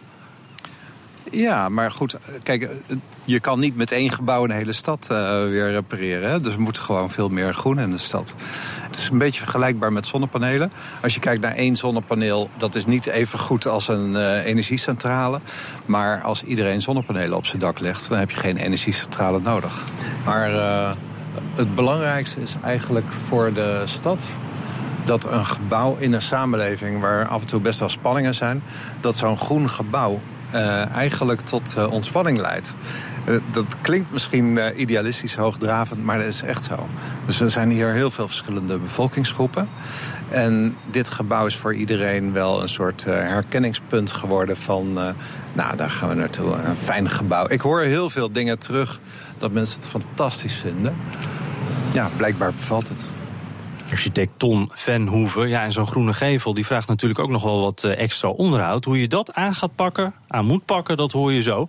Ja, 1.31 1.69
maar 1.69 1.91
goed, 1.91 2.17
kijk, 2.43 2.69
je 3.23 3.39
kan 3.39 3.59
niet 3.59 3.75
met 3.75 3.91
één 3.91 4.11
gebouw 4.11 4.43
een 4.43 4.51
hele 4.51 4.73
stad 4.73 5.07
uh, 5.11 5.17
weer 5.43 5.71
repareren. 5.71 6.29
Hè? 6.29 6.41
Dus 6.41 6.55
we 6.55 6.61
moeten 6.61 6.83
gewoon 6.83 7.11
veel 7.11 7.29
meer 7.29 7.53
groen 7.53 7.79
in 7.79 7.89
de 7.89 7.97
stad. 7.97 8.33
Het 8.81 8.95
is 8.95 9.09
een 9.09 9.17
beetje 9.17 9.39
vergelijkbaar 9.39 9.93
met 9.93 10.05
zonnepanelen. 10.05 10.71
Als 11.01 11.13
je 11.13 11.19
kijkt 11.19 11.41
naar 11.41 11.55
één 11.55 11.75
zonnepaneel, 11.75 12.49
dat 12.57 12.75
is 12.75 12.85
niet 12.85 13.05
even 13.05 13.39
goed 13.39 13.67
als 13.67 13.87
een 13.87 14.11
uh, 14.11 14.45
energiecentrale. 14.45 15.39
Maar 15.85 16.21
als 16.21 16.43
iedereen 16.43 16.81
zonnepanelen 16.81 17.37
op 17.37 17.45
zijn 17.45 17.61
dak 17.61 17.79
legt, 17.79 18.09
dan 18.09 18.17
heb 18.17 18.31
je 18.31 18.37
geen 18.37 18.57
energiecentrale 18.57 19.39
nodig. 19.41 19.83
Maar 20.25 20.51
uh, 20.51 20.93
het 21.55 21.75
belangrijkste 21.75 22.41
is 22.41 22.55
eigenlijk 22.63 23.11
voor 23.11 23.53
de 23.53 23.81
stad 23.85 24.23
dat 25.05 25.25
een 25.25 25.45
gebouw 25.45 25.95
in 25.99 26.13
een 26.13 26.21
samenleving 26.21 27.01
waar 27.01 27.27
af 27.27 27.41
en 27.41 27.47
toe 27.47 27.61
best 27.61 27.79
wel 27.79 27.89
spanningen 27.89 28.35
zijn, 28.35 28.63
dat 28.99 29.17
zo'n 29.17 29.37
groen 29.37 29.69
gebouw 29.69 30.19
uh, 30.53 30.89
eigenlijk 30.89 31.41
tot 31.41 31.73
uh, 31.77 31.91
ontspanning 31.91 32.39
leidt. 32.39 32.75
Uh, 33.27 33.37
dat 33.51 33.65
klinkt 33.81 34.11
misschien 34.11 34.59
idealistisch 34.75 35.35
hoogdravend, 35.35 36.03
maar 36.03 36.17
dat 36.17 36.27
is 36.27 36.41
echt 36.41 36.63
zo. 36.63 36.87
Dus 37.25 37.39
er 37.39 37.51
zijn 37.51 37.69
hier 37.69 37.93
heel 37.93 38.11
veel 38.11 38.27
verschillende 38.27 38.77
bevolkingsgroepen. 38.77 39.69
En 40.29 40.77
dit 40.91 41.09
gebouw 41.09 41.45
is 41.45 41.55
voor 41.55 41.75
iedereen 41.75 42.33
wel 42.33 42.61
een 42.61 42.69
soort 42.69 43.03
herkenningspunt 43.03 44.11
geworden 44.11 44.57
van... 44.57 44.93
nou, 45.53 45.75
daar 45.75 45.89
gaan 45.89 46.09
we 46.09 46.15
naartoe, 46.15 46.53
een 46.53 46.75
fijn 46.75 47.09
gebouw. 47.09 47.49
Ik 47.49 47.61
hoor 47.61 47.81
heel 47.81 48.09
veel 48.09 48.31
dingen 48.31 48.59
terug 48.59 48.99
dat 49.37 49.51
mensen 49.51 49.79
het 49.79 49.87
fantastisch 49.87 50.55
vinden. 50.55 50.95
Ja, 51.91 52.09
blijkbaar 52.17 52.53
bevalt 52.53 52.87
het. 52.89 53.14
Architect 53.95 54.31
Ton 54.37 54.69
Venhoeven. 54.73 55.47
Ja, 55.47 55.63
en 55.63 55.71
zo'n 55.71 55.87
groene 55.87 56.13
gevel 56.13 56.53
die 56.53 56.65
vraagt 56.65 56.87
natuurlijk 56.87 57.19
ook 57.19 57.29
nog 57.29 57.43
wel 57.43 57.61
wat 57.61 57.83
extra 57.83 58.29
onderhoud. 58.29 58.85
Hoe 58.85 59.01
je 59.01 59.07
dat 59.07 59.33
aan 59.33 59.53
gaat 59.53 59.75
pakken, 59.75 60.13
aan 60.27 60.45
moet 60.45 60.65
pakken, 60.65 60.97
dat 60.97 61.11
hoor 61.11 61.31
je 61.31 61.41
zo. 61.41 61.67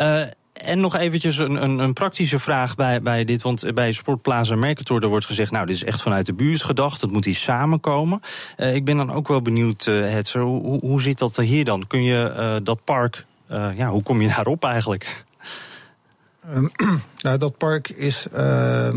Uh, 0.00 0.22
en 0.52 0.80
nog 0.80 0.96
eventjes 0.96 1.38
een, 1.38 1.62
een, 1.62 1.78
een, 1.78 1.92
praktische 1.92 2.38
vraag 2.38 2.74
bij, 2.74 3.02
bij 3.02 3.24
dit. 3.24 3.42
Want 3.42 3.74
bij 3.74 3.92
Sportplaza 3.92 4.56
Mercator 4.56 5.02
er 5.02 5.08
wordt 5.08 5.26
gezegd... 5.26 5.50
nou, 5.50 5.66
dit 5.66 5.74
is 5.74 5.84
echt 5.84 6.02
vanuit 6.02 6.26
de 6.26 6.34
buurt 6.34 6.62
gedacht, 6.62 7.00
het 7.00 7.10
moet 7.10 7.24
hier 7.24 7.34
samenkomen. 7.34 8.20
Uh, 8.56 8.74
ik 8.74 8.84
ben 8.84 8.96
dan 8.96 9.12
ook 9.12 9.28
wel 9.28 9.42
benieuwd, 9.42 9.84
Hetzer, 9.84 10.40
hoe, 10.40 10.80
hoe 10.80 11.02
zit 11.02 11.18
dat 11.18 11.36
hier 11.36 11.64
dan? 11.64 11.86
Kun 11.86 12.02
je 12.02 12.60
dat 12.62 12.84
park, 12.84 13.24
ja, 13.48 13.88
hoe 13.88 14.02
kom 14.02 14.20
je 14.22 14.28
daarop 14.28 14.64
eigenlijk? 14.64 15.24
Um, 16.54 16.70
nou, 17.22 17.38
dat 17.38 17.56
park 17.56 17.88
is, 17.88 18.26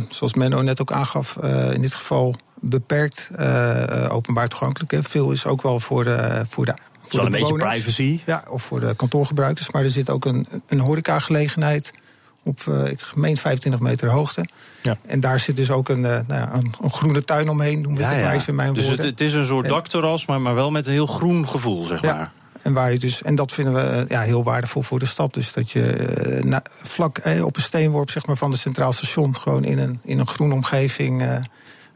zoals 0.09 0.33
Menno 0.33 0.62
net 0.62 0.81
ook 0.81 0.91
aangaf, 0.91 1.38
in 1.73 1.81
dit 1.81 1.94
geval 1.94 2.35
beperkt 2.59 3.30
uh, 3.39 4.07
openbaar 4.09 4.48
toegankelijk. 4.48 4.92
Hè. 4.92 5.04
Veel 5.04 5.31
is 5.31 5.45
ook 5.45 5.62
wel 5.62 5.80
voor 5.80 6.04
de. 6.04 6.42
Voor 6.50 6.65
de 6.65 6.74
wel 7.09 7.25
een 7.25 7.31
beetje 7.31 7.54
privacy. 7.54 8.19
Ja, 8.25 8.44
of 8.50 8.63
voor 8.63 8.80
de 8.80 8.95
kantoorgebruikers. 8.95 9.71
Maar 9.71 9.83
er 9.83 9.89
zit 9.89 10.09
ook 10.09 10.25
een, 10.25 10.48
een 10.68 10.80
horecagelegenheid 10.80 11.94
op, 12.44 12.65
uh, 12.69 12.86
ik 12.86 13.15
meen 13.15 13.38
25 13.38 13.81
meter 13.81 14.09
hoogte. 14.09 14.45
Ja. 14.83 14.98
En 15.06 15.19
daar 15.19 15.39
zit 15.39 15.56
dus 15.56 15.71
ook 15.71 15.89
een, 15.89 16.00
uh, 16.00 16.04
nou 16.04 16.25
ja, 16.27 16.54
een, 16.54 16.74
een, 16.81 16.92
groene 16.92 17.24
tuin 17.24 17.50
omheen, 17.50 17.81
noem 17.81 17.94
ik 17.94 18.00
ja, 18.00 18.09
het 18.09 18.24
maar 18.24 18.44
in 18.48 18.56
mijn 18.56 18.74
dus 18.74 18.83
woorden. 18.83 19.01
Dus 19.01 19.09
het, 19.09 19.19
het, 19.19 19.30
is 19.30 19.33
een 19.33 19.45
soort 19.45 19.68
dakterras, 19.68 20.25
maar, 20.25 20.42
maar 20.42 20.56
wel 20.56 20.71
met 20.71 20.88
een 20.88 20.94
heel 20.94 21.06
groen 21.06 21.48
gevoel, 21.48 21.83
zeg 21.83 22.01
ja. 22.01 22.13
maar. 22.13 22.31
En, 22.62 22.74
waar 22.74 22.92
je 22.92 23.00
dus, 23.00 23.21
en 23.21 23.36
dat 23.36 23.51
vinden 23.51 23.74
we 23.74 24.06
ja, 24.07 24.21
heel 24.21 24.44
waardevol 24.44 24.81
voor 24.81 25.00
de 25.00 25.06
stad. 25.06 25.33
Dus 25.33 25.54
dat 25.54 25.71
je 25.71 26.15
uh, 26.38 26.44
na, 26.44 26.62
vlak 26.69 27.21
op 27.42 27.56
een 27.56 27.62
steenworp 27.62 28.09
zeg 28.09 28.25
maar, 28.25 28.36
van 28.36 28.51
het 28.51 28.59
Centraal 28.59 28.94
Station... 28.94 29.36
gewoon 29.36 29.63
in 29.63 29.77
een, 29.77 30.00
in 30.04 30.19
een 30.19 30.27
groene 30.27 30.54
omgeving 30.54 31.44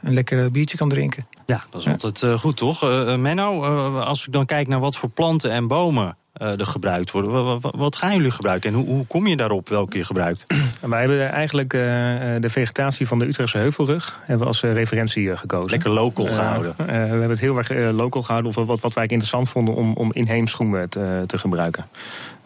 een 0.01 0.13
lekker 0.13 0.51
biertje 0.51 0.77
kan 0.77 0.89
drinken. 0.89 1.25
Ja, 1.45 1.63
dat 1.69 1.79
is 1.79 1.85
ja. 1.85 1.91
altijd 1.91 2.21
uh, 2.21 2.39
goed, 2.39 2.57
toch? 2.57 2.83
Uh, 2.83 3.15
Menno, 3.15 3.63
uh, 3.63 4.05
als 4.05 4.27
ik 4.27 4.33
dan 4.33 4.45
kijk 4.45 4.67
naar 4.67 4.79
wat 4.79 4.95
voor 4.95 5.09
planten 5.09 5.51
en 5.51 5.67
bomen 5.67 6.15
er 6.33 6.65
gebruikt 6.65 7.11
worden... 7.11 7.31
Wat, 7.31 7.75
wat, 7.75 7.95
gaan 7.95 8.15
jullie 8.15 8.31
gebruiken 8.31 8.69
en 8.69 8.75
hoe, 8.75 8.85
hoe, 8.85 9.05
kom 9.05 9.27
je 9.27 9.35
daarop 9.35 9.69
welke 9.69 9.97
je 9.97 10.03
gebruikt? 10.03 10.45
Wij 10.81 10.99
hebben 10.99 11.31
eigenlijk 11.31 11.69
de 11.69 12.49
vegetatie 12.49 13.07
van 13.07 13.19
de 13.19 13.25
Utrechtse 13.25 13.57
Heuvelrug 13.57 14.19
hebben 14.19 14.39
we 14.39 14.45
als 14.45 14.61
referentie 14.61 15.37
gekozen. 15.37 15.69
Lekker 15.69 15.89
local 15.89 16.25
gehouden. 16.25 16.73
we 16.77 16.91
hebben 16.91 17.29
het 17.29 17.39
heel 17.39 17.57
erg 17.57 17.69
local 17.91 18.21
gehouden, 18.21 18.57
of 18.57 18.65
wat, 18.65 18.79
wat 18.79 18.93
wij 18.93 19.03
interessant 19.03 19.49
vonden 19.49 19.75
om, 19.75 19.93
om 19.93 20.13
inheems 20.13 20.53
groen 20.53 20.85
te, 20.89 21.23
te 21.27 21.37
gebruiken. 21.37 21.85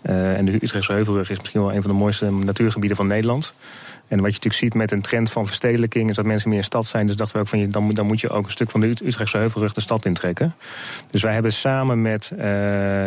en 0.02 0.46
de 0.46 0.54
Utrechtse 0.54 0.92
Heuvelrug 0.92 1.30
is 1.30 1.40
misschien 1.40 1.62
wel 1.62 1.74
een 1.74 1.82
van 1.82 1.92
de 1.92 1.98
mooiste 1.98 2.32
natuurgebieden 2.32 2.98
van 2.98 3.08
Nederland. 3.08 3.54
En 4.08 4.18
wat 4.22 4.28
je 4.28 4.34
natuurlijk 4.34 4.54
ziet 4.54 4.74
met 4.74 4.92
een 4.92 5.02
trend 5.02 5.32
van 5.32 5.46
verstedelijking... 5.46 6.10
is 6.10 6.16
dat 6.16 6.26
mensen 6.26 6.50
meer 6.50 6.58
in 6.58 6.64
stad 6.64 6.86
zijn. 6.86 7.08
Dus 7.08 7.16
dachten 7.16 7.36
we 7.36 7.42
ook 7.42 7.48
van, 7.48 7.70
dan, 7.70 7.90
dan 7.90 8.06
moet 8.06 8.20
je 8.20 8.30
ook 8.30 8.46
een 8.46 8.52
stuk 8.52 8.70
van 8.70 8.80
de 8.80 8.88
Utrechtse 8.88 9.38
Heuvelrug 9.38 9.74
de 9.74 9.82
stad 9.82 10.06
intrekken. 10.06 10.56
Dus 11.12 11.22
wij 11.22 11.34
hebben 11.34 11.54
samen 11.54 12.02
met, 12.02 12.32
uh, 12.34 12.40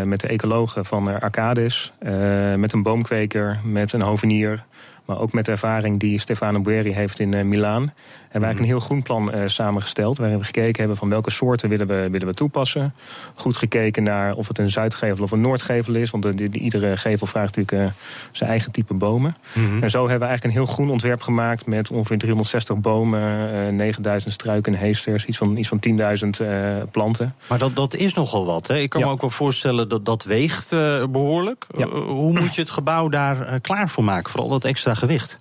met 0.02 0.21
de 0.21 0.28
ecologen 0.28 0.85
van 0.85 1.21
Arcadis... 1.21 1.93
Uh, 2.02 2.55
met 2.55 2.73
een 2.73 2.83
boomkweker, 2.83 3.59
met 3.64 3.93
een 3.93 4.02
hovenier... 4.02 4.64
Maar 5.09 5.21
ook 5.21 5.33
met 5.33 5.45
de 5.45 5.50
ervaring 5.50 5.99
die 5.99 6.21
Stefano 6.21 6.61
Bueri 6.61 6.93
heeft 6.93 7.21
in 7.21 7.35
uh, 7.35 7.45
Milaan. 7.45 7.83
Hebben 7.83 7.95
we 8.31 8.31
eigenlijk 8.31 8.59
een 8.59 8.65
heel 8.65 8.81
groen 8.81 9.03
plan 9.03 9.35
uh, 9.35 9.43
samengesteld. 9.47 10.19
Waarin 10.19 10.38
we 10.38 10.45
gekeken 10.45 10.79
hebben 10.79 10.97
van 10.97 11.09
welke 11.09 11.31
soorten 11.31 11.69
willen 11.69 11.87
we, 11.87 12.09
willen 12.11 12.27
we 12.27 12.35
toepassen. 12.35 12.95
Goed 13.35 13.57
gekeken 13.57 14.03
naar 14.03 14.35
of 14.35 14.49
het 14.49 14.59
een 14.59 14.71
zuidgevel 14.71 15.25
of 15.25 15.31
een 15.31 15.41
noordgevel 15.41 15.95
is. 15.95 16.11
Want 16.11 16.23
de, 16.23 16.35
de, 16.35 16.50
de, 16.50 16.59
iedere 16.59 16.97
gevel 16.97 17.27
vraagt 17.27 17.57
natuurlijk 17.57 17.87
uh, 17.87 17.93
zijn 18.33 18.50
eigen 18.50 18.73
type 18.73 18.95
bomen. 18.95 19.37
Mm 19.53 19.65
-hmm. 19.67 19.83
En 19.83 19.91
zo 19.91 19.99
hebben 19.99 20.19
we 20.19 20.25
eigenlijk 20.27 20.45
een 20.45 20.65
heel 20.65 20.75
groen 20.75 20.91
ontwerp 20.91 21.21
gemaakt. 21.21 21.67
Met 21.67 21.91
ongeveer 21.91 22.19
360 22.19 22.77
bomen, 22.77 23.77
9000 23.77 24.33
struiken 24.33 24.75
en 24.75 24.79
heesters. 24.79 25.27
Iets 25.27 25.38
van, 25.38 25.57
iets 25.57 25.69
van 25.69 25.81
10.000 25.88 26.91
planten. 26.91 27.35
Maar 27.49 27.59
dat, 27.59 27.77
dat 27.77 27.95
is 27.95 28.15
nogal 28.15 28.47
wat. 28.47 28.67
Hè? 28.67 28.77
Ik 28.77 28.91
kan 28.91 29.00
ja. 29.00 29.07
me 29.07 29.12
ook 29.12 29.21
wel 29.21 29.31
voorstellen 29.31 29.88
dat 29.88 30.05
dat 30.05 30.25
weegt 30.25 30.71
behoorlijk. 31.11 31.67
Ja. 31.77 31.87
hoe 31.88 32.41
moet 32.41 32.55
je 32.55 32.61
het 32.61 32.71
gebouw 32.71 33.09
daar 33.09 33.61
klaar 33.61 33.88
voor 33.88 34.05
maken? 34.05 34.31
Vooral 34.31 34.49
dat 34.49 34.65
extra 34.65 34.95
gewicht? 34.99 35.40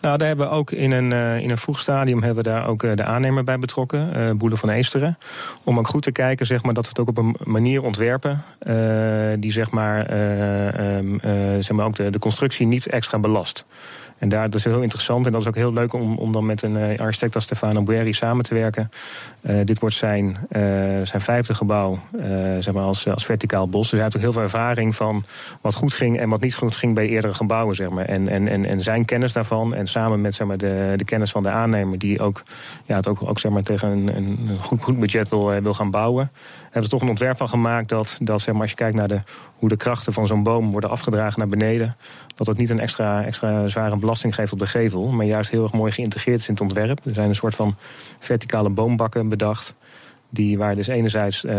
Nou, 0.00 0.18
daar 0.18 0.28
hebben 0.28 0.48
we 0.48 0.52
ook 0.52 0.70
in 0.70 0.90
een, 0.90 1.10
uh, 1.10 1.40
in 1.40 1.50
een 1.50 1.58
vroeg 1.58 1.80
stadium 1.80 2.22
hebben 2.22 2.44
we 2.44 2.50
daar 2.50 2.66
ook 2.66 2.82
uh, 2.82 2.94
de 2.94 3.04
aannemer 3.04 3.44
bij 3.44 3.58
betrokken, 3.58 4.12
uh, 4.18 4.30
Boele 4.30 4.56
van 4.56 4.68
Eesteren. 4.68 5.18
Om 5.64 5.78
ook 5.78 5.88
goed 5.88 6.02
te 6.02 6.12
kijken 6.12 6.46
zeg 6.46 6.62
maar, 6.62 6.74
dat 6.74 6.82
we 6.82 6.88
het 6.88 6.98
ook 6.98 7.08
op 7.08 7.18
een 7.18 7.36
manier 7.44 7.82
ontwerpen 7.82 8.44
die 9.40 9.52
zeg 9.52 9.70
maar, 9.70 10.10
um, 10.96 11.20
zeg 11.60 11.72
maar 11.72 11.86
ook 11.86 11.96
de 11.96 12.18
constructie 12.18 12.66
niet 12.66 12.86
extra 12.86 13.18
belast. 13.18 13.64
En 14.18 14.28
daar, 14.28 14.44
dat 14.44 14.54
is 14.54 14.64
heel 14.64 14.82
interessant 14.82 15.26
en 15.26 15.32
dat 15.32 15.40
is 15.40 15.46
ook 15.46 15.54
heel 15.54 15.72
leuk 15.72 15.92
om, 15.92 16.18
om 16.18 16.32
dan 16.32 16.46
met 16.46 16.62
een 16.62 16.76
uh, 16.76 16.98
architect 16.98 17.34
als 17.34 17.44
Stefano 17.44 17.82
Bueri 17.82 18.12
samen 18.12 18.44
te 18.44 18.54
werken. 18.54 18.90
Uh, 19.40 19.60
dit 19.64 19.78
wordt 19.78 19.94
zijn, 19.94 20.26
uh, 20.26 20.62
zijn 21.02 21.20
vijfde 21.20 21.54
gebouw 21.54 21.98
zeg 22.60 22.72
maar 22.72 22.82
als, 22.82 23.08
als 23.08 23.24
verticaal 23.24 23.68
bos. 23.68 23.82
Dus 23.82 23.90
hij 23.90 24.02
heeft 24.02 24.16
ook 24.16 24.22
heel 24.22 24.32
veel 24.32 24.42
ervaring 24.42 24.96
van 24.96 25.24
wat 25.60 25.74
goed 25.74 25.94
ging 25.94 26.18
en 26.18 26.28
wat 26.28 26.40
niet 26.40 26.54
goed 26.54 26.76
ging 26.76 26.94
bij 26.94 27.08
eerdere 27.08 27.34
gebouwen. 27.34 27.74
Zeg 27.74 27.90
maar. 27.90 28.04
en, 28.04 28.28
en, 28.28 28.48
en, 28.48 28.64
en 28.64 28.82
zijn 28.82 29.04
kennis 29.04 29.32
daarvan 29.32 29.74
en 29.74 29.86
samen 29.86 30.20
met 30.20 30.34
zeg 30.34 30.46
maar, 30.46 30.58
de, 30.58 30.92
de 30.96 31.04
kennis 31.04 31.30
van 31.30 31.42
de 31.42 31.50
aannemer, 31.50 31.98
die 31.98 32.20
ook, 32.20 32.42
ja, 32.84 32.96
het 32.96 33.08
ook, 33.08 33.28
ook 33.28 33.38
zeg 33.38 33.52
maar, 33.52 33.62
tegen 33.62 33.88
een, 33.88 34.16
een 34.16 34.58
goed, 34.60 34.82
goed 34.82 35.00
budget 35.00 35.28
wil, 35.28 35.60
wil 35.60 35.74
gaan 35.74 35.90
bouwen 35.90 36.30
hebben 36.76 36.90
ze 36.90 36.96
toch 36.96 37.02
een 37.02 37.08
ontwerp 37.08 37.36
van 37.36 37.48
gemaakt 37.48 37.88
dat, 37.88 38.18
dat 38.20 38.40
zeg 38.40 38.52
maar, 38.52 38.62
als 38.62 38.70
je 38.70 38.76
kijkt 38.76 38.96
naar 38.96 39.08
de, 39.08 39.20
hoe 39.58 39.68
de 39.68 39.76
krachten 39.76 40.12
van 40.12 40.26
zo'n 40.26 40.42
boom 40.42 40.72
worden 40.72 40.90
afgedragen 40.90 41.38
naar 41.38 41.48
beneden, 41.48 41.96
dat 42.34 42.46
het 42.46 42.56
niet 42.56 42.70
een 42.70 42.80
extra, 42.80 43.24
extra 43.24 43.68
zware 43.68 43.96
belasting 44.06 44.34
geeft 44.34 44.52
op 44.52 44.58
de 44.58 44.66
gevel, 44.66 45.08
maar 45.08 45.26
juist 45.26 45.50
heel 45.50 45.62
erg 45.62 45.72
mooi 45.72 45.92
geïntegreerd 45.92 46.40
is 46.40 46.48
in 46.48 46.54
het 46.54 46.62
ontwerp. 46.62 47.00
Er 47.04 47.14
zijn 47.14 47.28
een 47.28 47.34
soort 47.34 47.54
van 47.54 47.76
verticale 48.18 48.68
boombakken 48.68 49.28
bedacht. 49.28 49.74
Die, 50.30 50.58
waar 50.58 50.74
dus 50.74 50.86
enerzijds 50.86 51.44
uh, 51.44 51.52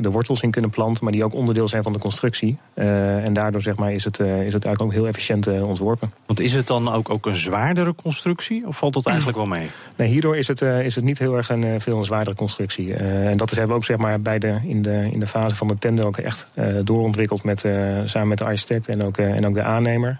de 0.00 0.10
wortels 0.10 0.40
in 0.40 0.50
kunnen 0.50 0.70
planten, 0.70 1.04
maar 1.04 1.12
die 1.12 1.24
ook 1.24 1.34
onderdeel 1.34 1.68
zijn 1.68 1.82
van 1.82 1.92
de 1.92 1.98
constructie. 1.98 2.58
Uh, 2.74 3.24
en 3.24 3.32
daardoor 3.32 3.62
zeg 3.62 3.76
maar, 3.76 3.92
is, 3.92 4.04
het, 4.04 4.18
uh, 4.18 4.26
is 4.26 4.52
het 4.52 4.64
eigenlijk 4.64 4.82
ook 4.82 4.92
heel 4.92 5.06
efficiënt 5.06 5.46
ontworpen. 5.46 6.12
Want 6.26 6.40
is 6.40 6.54
het 6.54 6.66
dan 6.66 6.92
ook, 6.92 7.10
ook 7.10 7.26
een 7.26 7.36
zwaardere 7.36 7.94
constructie? 7.94 8.66
Of 8.66 8.76
valt 8.76 8.94
dat 8.94 9.06
eigenlijk 9.06 9.36
wel 9.36 9.46
mee? 9.46 9.68
Nee, 9.96 10.08
hierdoor 10.08 10.36
is 10.36 10.48
het, 10.48 10.60
is 10.60 10.94
het 10.94 11.04
niet 11.04 11.18
heel 11.18 11.36
erg 11.36 11.48
een 11.48 11.80
veel 11.80 11.98
een 11.98 12.04
zwaardere 12.04 12.36
constructie. 12.36 12.94
en 12.94 13.36
dat 13.36 13.50
is, 13.50 13.56
hebben 13.56 13.76
we 13.76 13.80
ook 13.80 13.88
zeg 13.88 13.96
maar, 13.96 14.20
bij 14.20 14.38
de, 14.38 14.58
in, 14.64 14.82
de, 14.82 15.08
in 15.12 15.20
de 15.20 15.26
fase 15.26 15.56
van 15.56 15.68
de 15.68 15.78
tender 15.78 16.06
ook 16.06 16.16
echt 16.16 16.46
doorontwikkeld 16.84 17.42
met, 17.42 17.60
samen 18.04 18.28
met 18.28 18.38
de 18.38 18.44
architect 18.44 18.88
en 18.88 19.04
ook, 19.04 19.16
en 19.16 19.46
ook 19.46 19.54
de 19.54 19.62
aannemer 19.62 20.18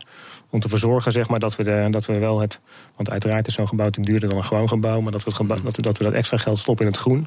om 0.51 0.61
te 0.61 0.69
verzorgen 0.69 1.13
zeg 1.13 1.29
maar, 1.29 1.39
dat, 1.39 1.57
we 1.57 1.65
de, 1.65 1.87
dat 1.91 2.07
we 2.07 2.19
wel 2.19 2.41
het... 2.41 2.61
Want 2.97 3.11
uiteraard 3.11 3.47
is 3.47 3.55
zo'n 3.55 3.69
gebouw 3.69 3.91
duurder 3.91 4.29
dan 4.29 4.39
een 4.39 4.45
gewoon 4.45 4.69
gebouw... 4.69 5.01
maar 5.01 5.13
dat 5.13 5.25
we, 5.25 5.31
gebouw, 5.31 5.59
dat, 5.63 5.77
we, 5.77 5.83
dat 5.83 5.99
we 5.99 6.05
dat 6.05 6.13
extra 6.13 6.37
geld 6.37 6.59
stoppen 6.59 6.87
in 6.87 6.91
het 6.93 7.01
groen. 7.01 7.27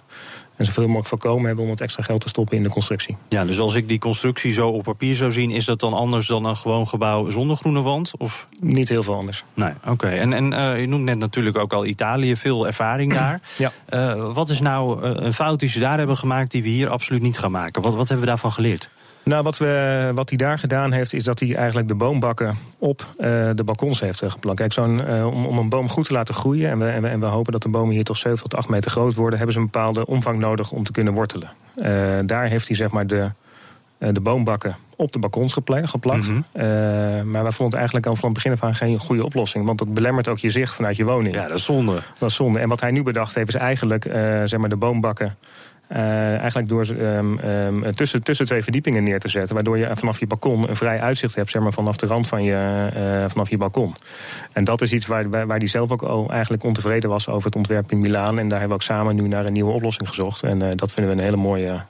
En 0.56 0.66
zoveel 0.66 0.84
mogelijk 0.84 1.08
voorkomen 1.08 1.46
hebben 1.46 1.64
om 1.64 1.70
het 1.70 1.82
extra 1.82 2.04
geld 2.04 2.22
te 2.22 2.30
stoppen 2.30 2.58
in 2.58 2.64
de 2.64 2.70
constructie. 2.70 3.18
Ja, 3.30 3.46
dus 3.46 3.60
als 3.60 3.76
ik 3.76 3.88
die 3.88 4.00
constructie 4.00 4.54
zo 4.54 4.70
op 4.70 4.84
papier 4.84 5.16
zou 5.16 5.32
zien... 5.32 5.52
is 5.52 5.66
dat 5.66 5.80
dan 5.80 5.94
anders 5.94 6.28
dan 6.28 6.46
een 6.46 6.56
gewoon 6.56 6.88
gebouw 6.88 7.30
zonder 7.30 7.56
groene 7.56 7.82
wand? 7.82 8.12
Of? 8.18 8.48
Niet 8.60 8.90
heel 8.90 9.04
veel 9.04 9.16
anders. 9.16 9.44
Nee, 9.54 9.72
oké. 9.88 10.08
En, 10.08 10.34
en 10.34 10.52
uh, 10.52 10.80
je 10.80 10.88
noemt 10.88 11.04
net 11.04 11.18
natuurlijk 11.18 11.58
ook 11.58 11.74
al 11.74 11.86
Italië, 11.86 12.36
veel 12.36 12.68
ervaring 12.68 13.14
daar. 13.20 13.42
Ja. 13.58 13.72
Uh, 13.90 14.34
wat 14.34 14.50
is 14.50 14.60
nou 14.60 15.04
uh, 15.04 15.12
een 15.14 15.34
fout 15.34 15.60
die 15.60 15.70
ze 15.70 15.80
daar 15.80 15.98
hebben 15.98 16.18
gemaakt... 16.18 16.52
die 16.52 16.64
we 16.64 16.70
hier 16.70 16.90
absoluut 16.90 17.22
niet 17.22 17.38
gaan 17.38 17.52
maken? 17.52 17.82
Wat, 17.82 17.94
wat 17.94 18.08
hebben 18.08 18.26
we 18.26 18.32
daarvan 18.32 18.52
geleerd? 18.52 18.90
Nou, 19.24 19.44
wat, 19.44 19.58
we, 19.58 20.12
wat 20.16 20.30
hij 20.30 20.38
daar 20.38 20.60
gedaan 20.60 20.92
heeft, 20.92 21.14
is 21.14 21.24
dat 21.24 21.40
hij 21.40 21.56
eigenlijk 21.56 21.88
de 21.88 21.96
boombakken 21.96 22.56
op 22.78 23.06
uh, 23.20 23.50
de 23.56 23.64
balkons 23.64 24.00
heeft 24.00 24.24
geplant. 24.28 24.58
Kijk, 24.58 24.74
zo'n, 24.74 25.02
uh, 25.08 25.28
om, 25.28 25.46
om 25.46 25.58
een 25.58 25.70
boom 25.70 25.90
goed 25.90 26.06
te 26.06 26.14
laten 26.14 26.36
groeien, 26.36 26.70
en 26.70 26.80
we, 26.80 26.86
en 26.86 27.02
we, 27.02 27.08
en 27.08 27.20
we 27.20 27.26
hopen 27.26 27.52
dat 27.52 27.62
de 27.62 27.70
bomen 27.70 27.94
hier 27.94 28.04
toch 28.04 28.18
7 28.18 28.40
tot 28.40 28.56
8 28.56 28.70
meter 28.70 28.92
groot 28.92 29.14
worden, 29.14 29.38
hebben 29.38 29.56
ze 29.56 29.62
een 29.62 29.70
bepaalde 29.72 30.06
omvang 30.06 30.40
nodig 30.40 30.72
om 30.72 30.84
te 30.84 30.92
kunnen 30.92 31.14
wortelen. 31.14 31.52
Uh, 31.76 31.86
daar 32.26 32.48
heeft 32.48 32.68
hij 32.68 32.76
zeg 32.76 32.92
maar 32.92 33.08
de, 33.08 33.30
de 33.98 34.22
boombakken 34.22 34.76
op 34.96 35.12
de 35.12 35.20
balkons 35.20 35.54
geplakt. 35.54 36.28
Mm 36.28 36.46
-hmm. 36.52 37.32
maar 37.32 37.44
wij 37.44 37.52
vonden 37.52 37.66
het 37.66 37.74
eigenlijk 37.74 38.06
al 38.06 38.16
van 38.16 38.26
het 38.26 38.34
begin 38.34 38.52
af 38.52 38.64
aan 38.64 38.76
geen 38.76 39.00
goede 39.00 39.26
oplossing. 39.26 39.66
Want 39.66 39.78
dat 39.78 39.94
belemmert 39.94 40.28
ook 40.28 40.40
je 40.40 40.50
zicht 40.50 40.74
vanuit 40.74 40.96
je 40.96 41.04
woning. 41.04 41.36
Ja, 41.36 41.48
dat 41.48 41.58
is 41.58 41.66
zonde. 41.66 42.00
Dat 42.20 42.30
is 42.30 42.36
zonde. 42.36 42.60
En 42.60 42.70
wat 42.70 42.82
hij 42.82 42.92
nu 42.92 43.04
bedacht 43.04 43.36
heeft, 43.36 43.48
is 43.48 43.56
eigenlijk 43.56 44.04
zeg 44.46 44.58
maar 44.58 44.70
de 44.70 44.76
boombakken 44.76 45.38
uh, 45.92 46.38
eigenlijk 46.38 46.70
door 46.70 46.88
um, 46.88 47.40
um, 47.40 47.96
tussen, 47.96 48.24
tussen 48.24 48.46
twee 48.46 48.64
verdiepingen 48.64 49.04
neer 49.04 49.20
te 49.20 49.28
zetten. 49.28 49.56
Waardoor 49.56 49.78
je 49.78 49.90
vanaf 49.94 50.20
je 50.20 50.28
balkon 50.28 50.70
een 50.70 50.76
vrij 50.76 51.00
uitzicht 51.00 51.36
hebt, 51.36 51.50
zeg 51.50 51.62
maar, 51.62 51.74
vanaf 51.74 51.98
de 51.98 52.06
rand 52.06 52.28
van 52.28 52.44
je, 52.44 52.90
uh, 52.96 53.30
vanaf 53.30 53.50
je 53.50 53.58
balkon. 53.58 53.96
En 54.52 54.64
dat 54.64 54.82
is 54.82 54.94
iets 54.94 55.06
waar, 55.06 55.30
waar, 55.30 55.58
hij 55.58 55.68
zelf 55.68 55.92
ook 55.92 56.02
al 56.02 56.30
eigenlijk 56.30 56.64
ontevreden 56.64 57.10
was 57.10 57.28
over 57.28 57.46
het 57.46 57.56
ontwerp 57.56 57.92
in 57.92 58.00
Milaan. 58.00 58.40
En 58.40 58.48
daar 58.48 58.60
hebben 58.60 58.78
we 58.78 58.84
ook 58.84 58.96
samen 58.96 59.16
nu 59.16 59.28
naar 59.28 59.46
een 59.46 59.54
nieuwe 59.54 59.72
oplossing 59.72 60.08
gezocht. 60.08 60.44
En 60.44 60.62
uh, 60.62 60.68
dat 60.76 60.92
vinden 60.92 61.16
we 61.16 61.20
een 61.20 61.26
hele 61.26 61.42
mooie 61.42 61.82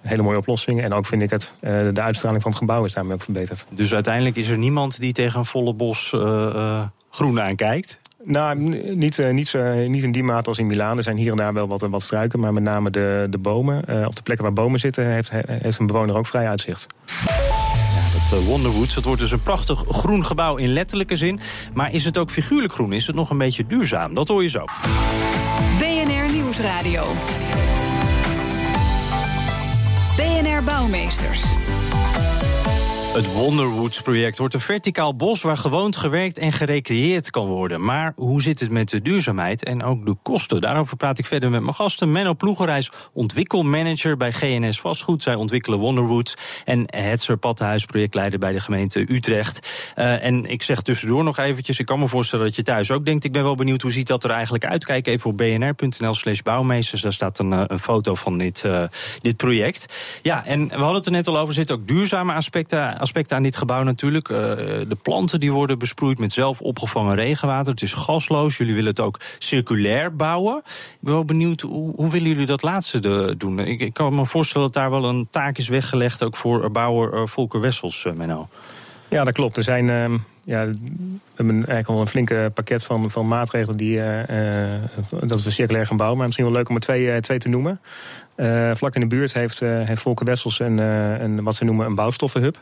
hele 0.00 0.22
mooie 0.22 0.38
oplossing. 0.38 0.82
En 0.82 0.92
ook 0.92 1.06
vind 1.06 1.22
ik 1.22 1.30
het, 1.30 1.52
de 1.94 2.00
uitstraling 2.00 2.42
van 2.42 2.50
het 2.50 2.60
gebouw 2.60 2.84
is 2.84 2.92
daarmee 2.92 3.14
ook 3.14 3.22
verbeterd. 3.22 3.66
Dus 3.74 3.94
uiteindelijk 3.94 4.36
is 4.36 4.48
er 4.48 4.58
niemand 4.58 5.00
die 5.00 5.12
tegen 5.12 5.38
een 5.38 5.44
volle 5.44 5.74
bos 5.74 6.12
uh, 6.12 6.82
groen 7.10 7.40
aankijkt? 7.40 7.98
Nou, 8.28 8.56
niet, 8.94 9.18
uh, 9.18 9.30
niet, 9.30 9.52
uh, 9.52 9.88
niet 9.88 10.02
in 10.02 10.12
die 10.12 10.22
mate 10.22 10.48
als 10.48 10.58
in 10.58 10.66
Milaan. 10.66 10.96
Er 10.96 11.02
zijn 11.02 11.16
hier 11.16 11.30
en 11.30 11.36
daar 11.36 11.52
wel 11.52 11.68
wat, 11.68 11.80
wat 11.80 12.02
struiken, 12.02 12.40
maar 12.40 12.52
met 12.52 12.62
name 12.62 12.90
de, 12.90 13.26
de 13.30 13.38
bomen. 13.38 13.84
Uh, 13.88 14.06
op 14.06 14.16
de 14.16 14.22
plekken 14.22 14.44
waar 14.44 14.54
bomen 14.54 14.80
zitten 14.80 15.06
heeft, 15.06 15.30
heeft 15.46 15.78
een 15.78 15.86
bewoner 15.86 16.16
ook 16.16 16.26
vrij 16.26 16.48
uitzicht. 16.48 16.86
Ja, 17.26 18.30
dat 18.30 18.44
Wonderwoods, 18.44 18.94
dat 18.94 19.04
wordt 19.04 19.20
dus 19.20 19.30
een 19.30 19.42
prachtig 19.42 19.84
groen 19.88 20.24
gebouw 20.24 20.56
in 20.56 20.68
letterlijke 20.68 21.16
zin. 21.16 21.40
Maar 21.74 21.92
is 21.92 22.04
het 22.04 22.18
ook 22.18 22.30
figuurlijk 22.30 22.72
groen? 22.72 22.92
Is 22.92 23.06
het 23.06 23.16
nog 23.16 23.30
een 23.30 23.38
beetje 23.38 23.66
duurzaam? 23.66 24.14
Dat 24.14 24.28
hoor 24.28 24.42
je 24.42 24.48
zo. 24.48 24.64
BNR 25.78 26.32
Nieuwsradio. 26.32 27.06
BNR 30.16 30.62
Bouwmeesters. 30.64 31.65
Het 33.16 33.32
Wonderwoods-project 33.32 34.38
wordt 34.38 34.54
een 34.54 34.60
verticaal 34.60 35.16
bos 35.16 35.42
waar 35.42 35.56
gewoond, 35.56 35.96
gewerkt 35.96 36.38
en 36.38 36.52
gerecreëerd 36.52 37.30
kan 37.30 37.46
worden. 37.46 37.84
Maar 37.84 38.12
hoe 38.16 38.42
zit 38.42 38.60
het 38.60 38.70
met 38.70 38.88
de 38.88 39.02
duurzaamheid 39.02 39.64
en 39.64 39.82
ook 39.82 40.06
de 40.06 40.16
kosten? 40.22 40.60
Daarover 40.60 40.96
praat 40.96 41.18
ik 41.18 41.26
verder 41.26 41.50
met 41.50 41.62
mijn 41.62 41.74
gasten. 41.74 42.12
Menno 42.12 42.34
Ploegerijs, 42.34 42.90
ontwikkelmanager 43.12 44.16
bij 44.16 44.32
GNS 44.32 44.80
Vastgoed. 44.80 45.22
Zij 45.22 45.34
ontwikkelen 45.34 45.78
Wonderwoods. 45.78 46.34
En 46.64 46.84
Hetzer 46.86 47.36
Pattenhuis, 47.36 47.84
projectleider 47.84 48.38
bij 48.38 48.52
de 48.52 48.60
gemeente 48.60 49.12
Utrecht. 49.12 49.92
Uh, 49.98 50.24
en 50.24 50.44
ik 50.44 50.62
zeg 50.62 50.82
tussendoor 50.82 51.24
nog 51.24 51.38
eventjes, 51.38 51.78
ik 51.78 51.86
kan 51.86 51.98
me 51.98 52.08
voorstellen 52.08 52.44
dat 52.44 52.56
je 52.56 52.62
thuis 52.62 52.90
ook 52.90 53.04
denkt... 53.04 53.24
ik 53.24 53.32
ben 53.32 53.42
wel 53.42 53.54
benieuwd, 53.54 53.82
hoe 53.82 53.92
ziet 53.92 54.06
dat 54.06 54.24
er 54.24 54.30
eigenlijk 54.30 54.64
uit? 54.64 54.84
Kijk 54.84 55.06
even 55.06 55.30
op 55.30 55.36
bnr.nl 55.36 56.14
slash 56.14 56.40
bouwmeesters. 56.40 57.02
Daar 57.02 57.12
staat 57.12 57.38
een, 57.38 57.72
een 57.72 57.80
foto 57.80 58.14
van 58.14 58.38
dit, 58.38 58.62
uh, 58.66 58.82
dit 59.20 59.36
project. 59.36 59.94
Ja, 60.22 60.44
en 60.44 60.68
we 60.68 60.74
hadden 60.74 60.96
het 60.96 61.06
er 61.06 61.12
net 61.12 61.26
al 61.26 61.36
over, 61.36 61.48
er 61.48 61.54
zitten 61.54 61.76
ook 61.76 61.86
duurzame 61.86 62.32
aspecten 62.32 63.05
aspecten 63.06 63.36
aan 63.36 63.42
dit 63.42 63.56
gebouw 63.56 63.82
natuurlijk. 63.82 64.28
Uh, 64.28 64.38
de 64.38 64.98
planten 65.02 65.40
die 65.40 65.52
worden 65.52 65.78
besproeid 65.78 66.18
met 66.18 66.32
zelf 66.32 66.60
opgevangen 66.60 67.14
regenwater. 67.14 67.72
Het 67.72 67.82
is 67.82 67.92
gasloos. 67.92 68.56
Jullie 68.56 68.74
willen 68.74 68.90
het 68.90 69.00
ook 69.00 69.20
circulair 69.38 70.16
bouwen. 70.16 70.56
Ik 70.66 70.98
ben 71.00 71.12
wel 71.12 71.24
benieuwd, 71.24 71.60
hoe, 71.60 72.10
willen 72.10 72.28
jullie 72.28 72.46
dat 72.46 72.62
laatste 72.62 73.36
doen? 73.36 73.58
Ik, 73.58 73.80
ik, 73.80 73.94
kan 73.94 74.14
me 74.14 74.26
voorstellen 74.26 74.66
dat 74.66 74.82
daar 74.82 74.90
wel 74.90 75.04
een 75.04 75.26
taak 75.30 75.58
is 75.58 75.68
weggelegd... 75.68 76.22
ook 76.22 76.36
voor 76.36 76.70
bouwer 76.70 77.14
uh, 77.14 77.26
Volker 77.26 77.60
Wessels, 77.60 78.06
Menno. 78.16 78.48
Ja, 79.08 79.24
dat 79.24 79.34
klopt. 79.34 79.56
Er 79.56 79.62
zijn... 79.62 79.88
Uh, 79.88 80.18
ja, 80.44 80.64
eigenlijk 81.36 81.88
al 81.88 82.00
een 82.00 82.06
flinke 82.06 82.50
pakket 82.54 82.84
van, 82.84 83.10
van 83.10 83.28
maatregelen 83.28 83.76
die 83.76 83.96
uh, 83.96 84.20
dat 85.20 85.42
we 85.42 85.50
circulair 85.50 85.86
gaan 85.86 85.96
bouwen. 85.96 86.18
Maar 86.18 86.26
misschien 86.26 86.46
wel 86.46 86.56
leuk 86.56 86.68
om 86.68 86.74
er 86.74 86.80
twee, 86.80 87.20
twee 87.20 87.38
te 87.38 87.48
noemen. 87.48 87.80
vlak 88.76 88.94
in 88.94 89.00
de 89.00 89.06
buurt 89.06 89.32
heeft, 89.32 89.60
heeft 89.60 90.02
Volker 90.02 90.26
Wessels 90.26 90.58
een, 90.58 91.44
wat 91.44 91.54
ze 91.54 91.64
noemen 91.64 91.86
een 91.86 91.94
bouwstoffenhub. 91.94 92.58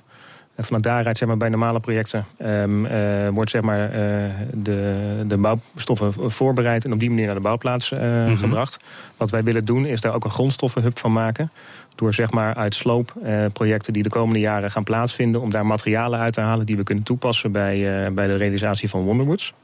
En 0.54 0.64
vanuit 0.64 0.82
daaruit 0.82 1.16
zeg 1.16 1.28
maar, 1.28 1.36
bij 1.36 1.48
normale 1.48 1.80
projecten 1.80 2.26
um, 2.38 2.86
uh, 2.86 3.28
wordt 3.28 3.50
zeg 3.50 3.62
maar, 3.62 3.88
uh, 3.88 4.24
de, 4.52 5.24
de 5.26 5.36
bouwstoffen 5.36 6.30
voorbereid 6.30 6.84
en 6.84 6.92
op 6.92 6.98
die 6.98 7.10
manier 7.10 7.26
naar 7.26 7.34
de 7.34 7.40
bouwplaats 7.40 7.90
uh, 7.90 8.00
mm 8.00 8.26
-hmm. 8.26 8.36
gebracht. 8.36 8.78
Wat 9.16 9.30
wij 9.30 9.42
willen 9.42 9.64
doen 9.64 9.86
is 9.86 10.00
daar 10.00 10.14
ook 10.14 10.24
een 10.24 10.30
grondstoffenhub 10.30 10.98
van 10.98 11.12
maken. 11.12 11.50
Door 11.94 12.14
zeg 12.14 12.30
maar, 12.30 12.54
uit 12.54 12.74
sloopprojecten 12.74 13.92
die 13.92 14.02
de 14.02 14.08
komende 14.08 14.40
jaren 14.40 14.70
gaan 14.70 14.84
plaatsvinden, 14.84 15.40
om 15.40 15.50
daar 15.50 15.66
materialen 15.66 16.18
uit 16.18 16.32
te 16.32 16.40
halen 16.40 16.66
die 16.66 16.76
we 16.76 16.82
kunnen 16.82 17.04
toepassen 17.04 17.52
bij, 17.52 18.12
bij 18.12 18.26
de 18.26 18.36
realisatie 18.36 18.88
van 18.88 19.00
Wonderwoods. 19.00 19.54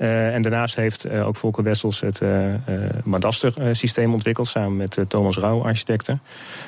Uh, 0.00 0.34
en 0.34 0.42
daarnaast 0.42 0.76
heeft 0.76 1.06
uh, 1.06 1.26
ook 1.26 1.36
Volker 1.36 1.64
Wessels 1.64 2.00
het 2.00 2.20
uh, 2.20 2.54
Madaster-systeem 3.04 4.12
ontwikkeld... 4.12 4.48
samen 4.48 4.76
met 4.76 4.98
Thomas 5.08 5.36
Rauw, 5.36 5.62
architecten. 5.62 6.20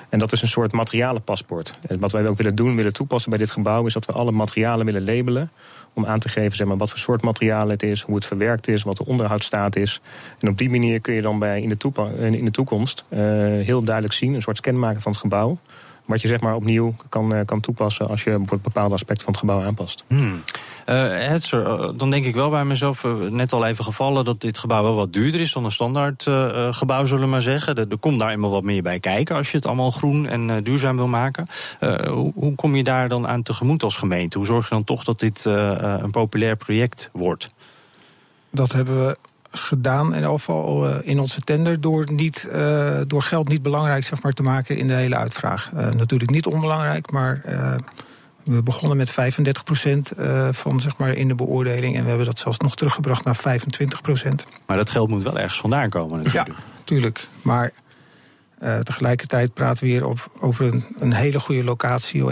En 0.09 0.19
dat 0.19 0.33
is 0.33 0.43
een 0.43 0.49
soort 0.49 0.73
materialenpaspoort. 0.73 1.79
En 1.89 1.99
wat 1.99 2.13
wij 2.13 2.27
ook 2.27 2.37
willen 2.37 2.55
doen, 2.55 2.77
willen 2.77 2.93
toepassen 2.93 3.31
bij 3.31 3.39
dit 3.39 3.51
gebouw... 3.51 3.87
is 3.87 3.93
dat 3.93 4.05
we 4.05 4.13
alle 4.13 4.31
materialen 4.31 4.87
willen 4.87 5.05
labelen... 5.05 5.51
om 5.93 6.07
aan 6.07 6.19
te 6.19 6.29
geven 6.29 6.57
zeg 6.57 6.67
maar, 6.67 6.77
wat 6.77 6.91
voor 6.91 6.99
soort 6.99 7.23
materiaal 7.23 7.69
het 7.69 7.83
is... 7.83 8.01
hoe 8.01 8.15
het 8.15 8.27
verwerkt 8.27 8.69
is, 8.69 8.83
wat 8.83 8.97
de 8.97 9.07
onderhoudsstaat 9.07 9.77
is. 9.77 10.01
En 10.41 10.49
op 10.49 10.59
die 10.59 10.71
manier 10.71 11.01
kun 11.01 11.15
je 11.15 11.23
dan 11.23 11.39
bij 11.39 11.61
in, 11.61 11.69
de 11.69 12.37
in 12.37 12.45
de 12.45 12.51
toekomst 12.51 13.05
heel 13.63 13.83
duidelijk 13.83 14.15
zien... 14.15 14.35
een 14.35 14.43
soort 14.43 14.57
scan 14.57 14.79
maken 14.79 15.03
van 15.03 15.13
het 15.13 15.21
gebouw 15.21 15.59
wat 16.05 16.21
je 16.21 16.29
zeg 16.29 16.41
maar 16.41 16.55
opnieuw 16.55 16.95
kan, 17.09 17.45
kan 17.45 17.61
toepassen 17.61 18.07
als 18.07 18.25
je 18.25 18.31
een 18.31 18.49
bepaald 18.63 18.93
aspect 18.93 19.23
van 19.23 19.33
het 19.33 19.41
gebouw 19.41 19.63
aanpast. 19.63 20.05
Hmm. 20.07 20.43
Uh, 20.87 20.97
Hetzer, 21.29 21.97
dan 21.97 22.11
denk 22.11 22.25
ik 22.25 22.35
wel 22.35 22.51
bij 22.51 22.65
mezelf, 22.65 23.05
uh, 23.05 23.13
net 23.15 23.53
al 23.53 23.67
even 23.67 23.85
gevallen... 23.85 24.25
dat 24.25 24.41
dit 24.41 24.59
gebouw 24.59 24.83
wel 24.83 24.95
wat 24.95 25.13
duurder 25.13 25.41
is 25.41 25.53
dan 25.53 25.65
een 25.65 25.73
standaard 25.73 26.27
uh, 26.27 26.73
gebouw, 26.73 27.05
zullen 27.05 27.25
we 27.25 27.31
maar 27.31 27.43
zeggen. 27.43 27.75
Er, 27.75 27.87
er, 27.91 27.99
komt 27.99 28.19
daar 28.19 28.31
eenmaal 28.31 28.51
wat 28.51 28.63
meer 28.63 28.83
bij 28.83 29.01
kijken 29.01 29.37
als 29.37 29.51
je 29.51 29.57
het 29.57 29.67
allemaal 29.67 29.91
groen 29.91 30.27
en 30.27 30.63
duurzaam 30.63 30.97
wil 30.97 31.09
maken. 31.09 31.47
Hoe, 31.81 32.33
hoe, 32.35 32.55
kom 32.55 32.77
je 32.77 32.85
daar 32.85 33.09
dan 33.09 33.29
aan 33.29 33.43
tegemoet 33.43 33.83
als 33.83 33.97
gemeente? 33.97 34.39
Hoe 34.39 34.47
zorg 34.47 34.69
je 34.69 34.75
dan 34.75 34.85
toch 34.85 35.05
dat 35.05 35.21
dit 35.21 35.45
een 35.45 36.11
populair 36.11 36.57
project 36.57 37.11
wordt? 37.13 37.47
Dat 38.51 38.73
hebben 38.73 39.07
we 39.07 39.17
gedaan, 39.53 40.15
in 40.15 40.23
elk 40.23 40.39
geval 40.39 40.89
uh, 40.89 40.97
in 41.03 41.21
onze 41.21 41.41
tender, 41.41 41.81
door, 41.81 42.13
niet, 42.13 42.49
uh, 42.53 43.01
door 43.07 43.23
geld 43.23 43.49
niet 43.49 43.63
belangrijk 43.63 44.05
zeg 44.05 44.23
maar, 44.23 44.33
te 44.33 44.43
maken 44.43 44.77
in 44.77 44.87
de 44.87 44.95
hele 44.95 45.17
uitvraag. 45.17 45.71
Uh, 45.75 45.91
natuurlijk 45.91 46.31
niet 46.31 46.47
onbelangrijk, 46.47 47.11
maar 47.11 47.41
we 48.43 48.63
begonnen 48.63 48.97
met 48.97 49.11
35 49.11 49.65
procent 49.65 50.13
van 50.51 50.81
zeg 50.81 50.97
maar, 50.97 51.13
in 51.13 51.29
de 51.29 51.35
beoordeling. 51.35 51.97
En 51.97 52.03
we 52.03 52.09
hebben 52.09 52.27
dat 52.27 52.39
zelfs 52.39 52.59
nog 52.59 52.75
teruggebracht 52.75 53.25
naar 53.25 53.37
25 53.37 54.01
procent. 54.01 54.45
Maar 54.67 54.77
dat 54.77 54.91
geld 54.91 55.09
moet 55.09 55.23
wel 55.23 55.39
ergens 55.39 55.61
vandaan 55.61 55.89
komen 55.89 56.17
natuurlijk. 56.17 56.49
Ja, 56.49 56.55
tuurlijk. 56.85 57.29
Maar 57.43 57.73
tegelijkertijd 58.83 59.55
praten 59.55 59.85
we 59.85 59.91
hier 59.91 60.07
op, 60.07 60.31
over 60.41 60.67
een, 60.67 60.85
een, 60.99 61.13
hele 61.13 61.41
goede 61.41 61.65
locatie. 61.65 62.25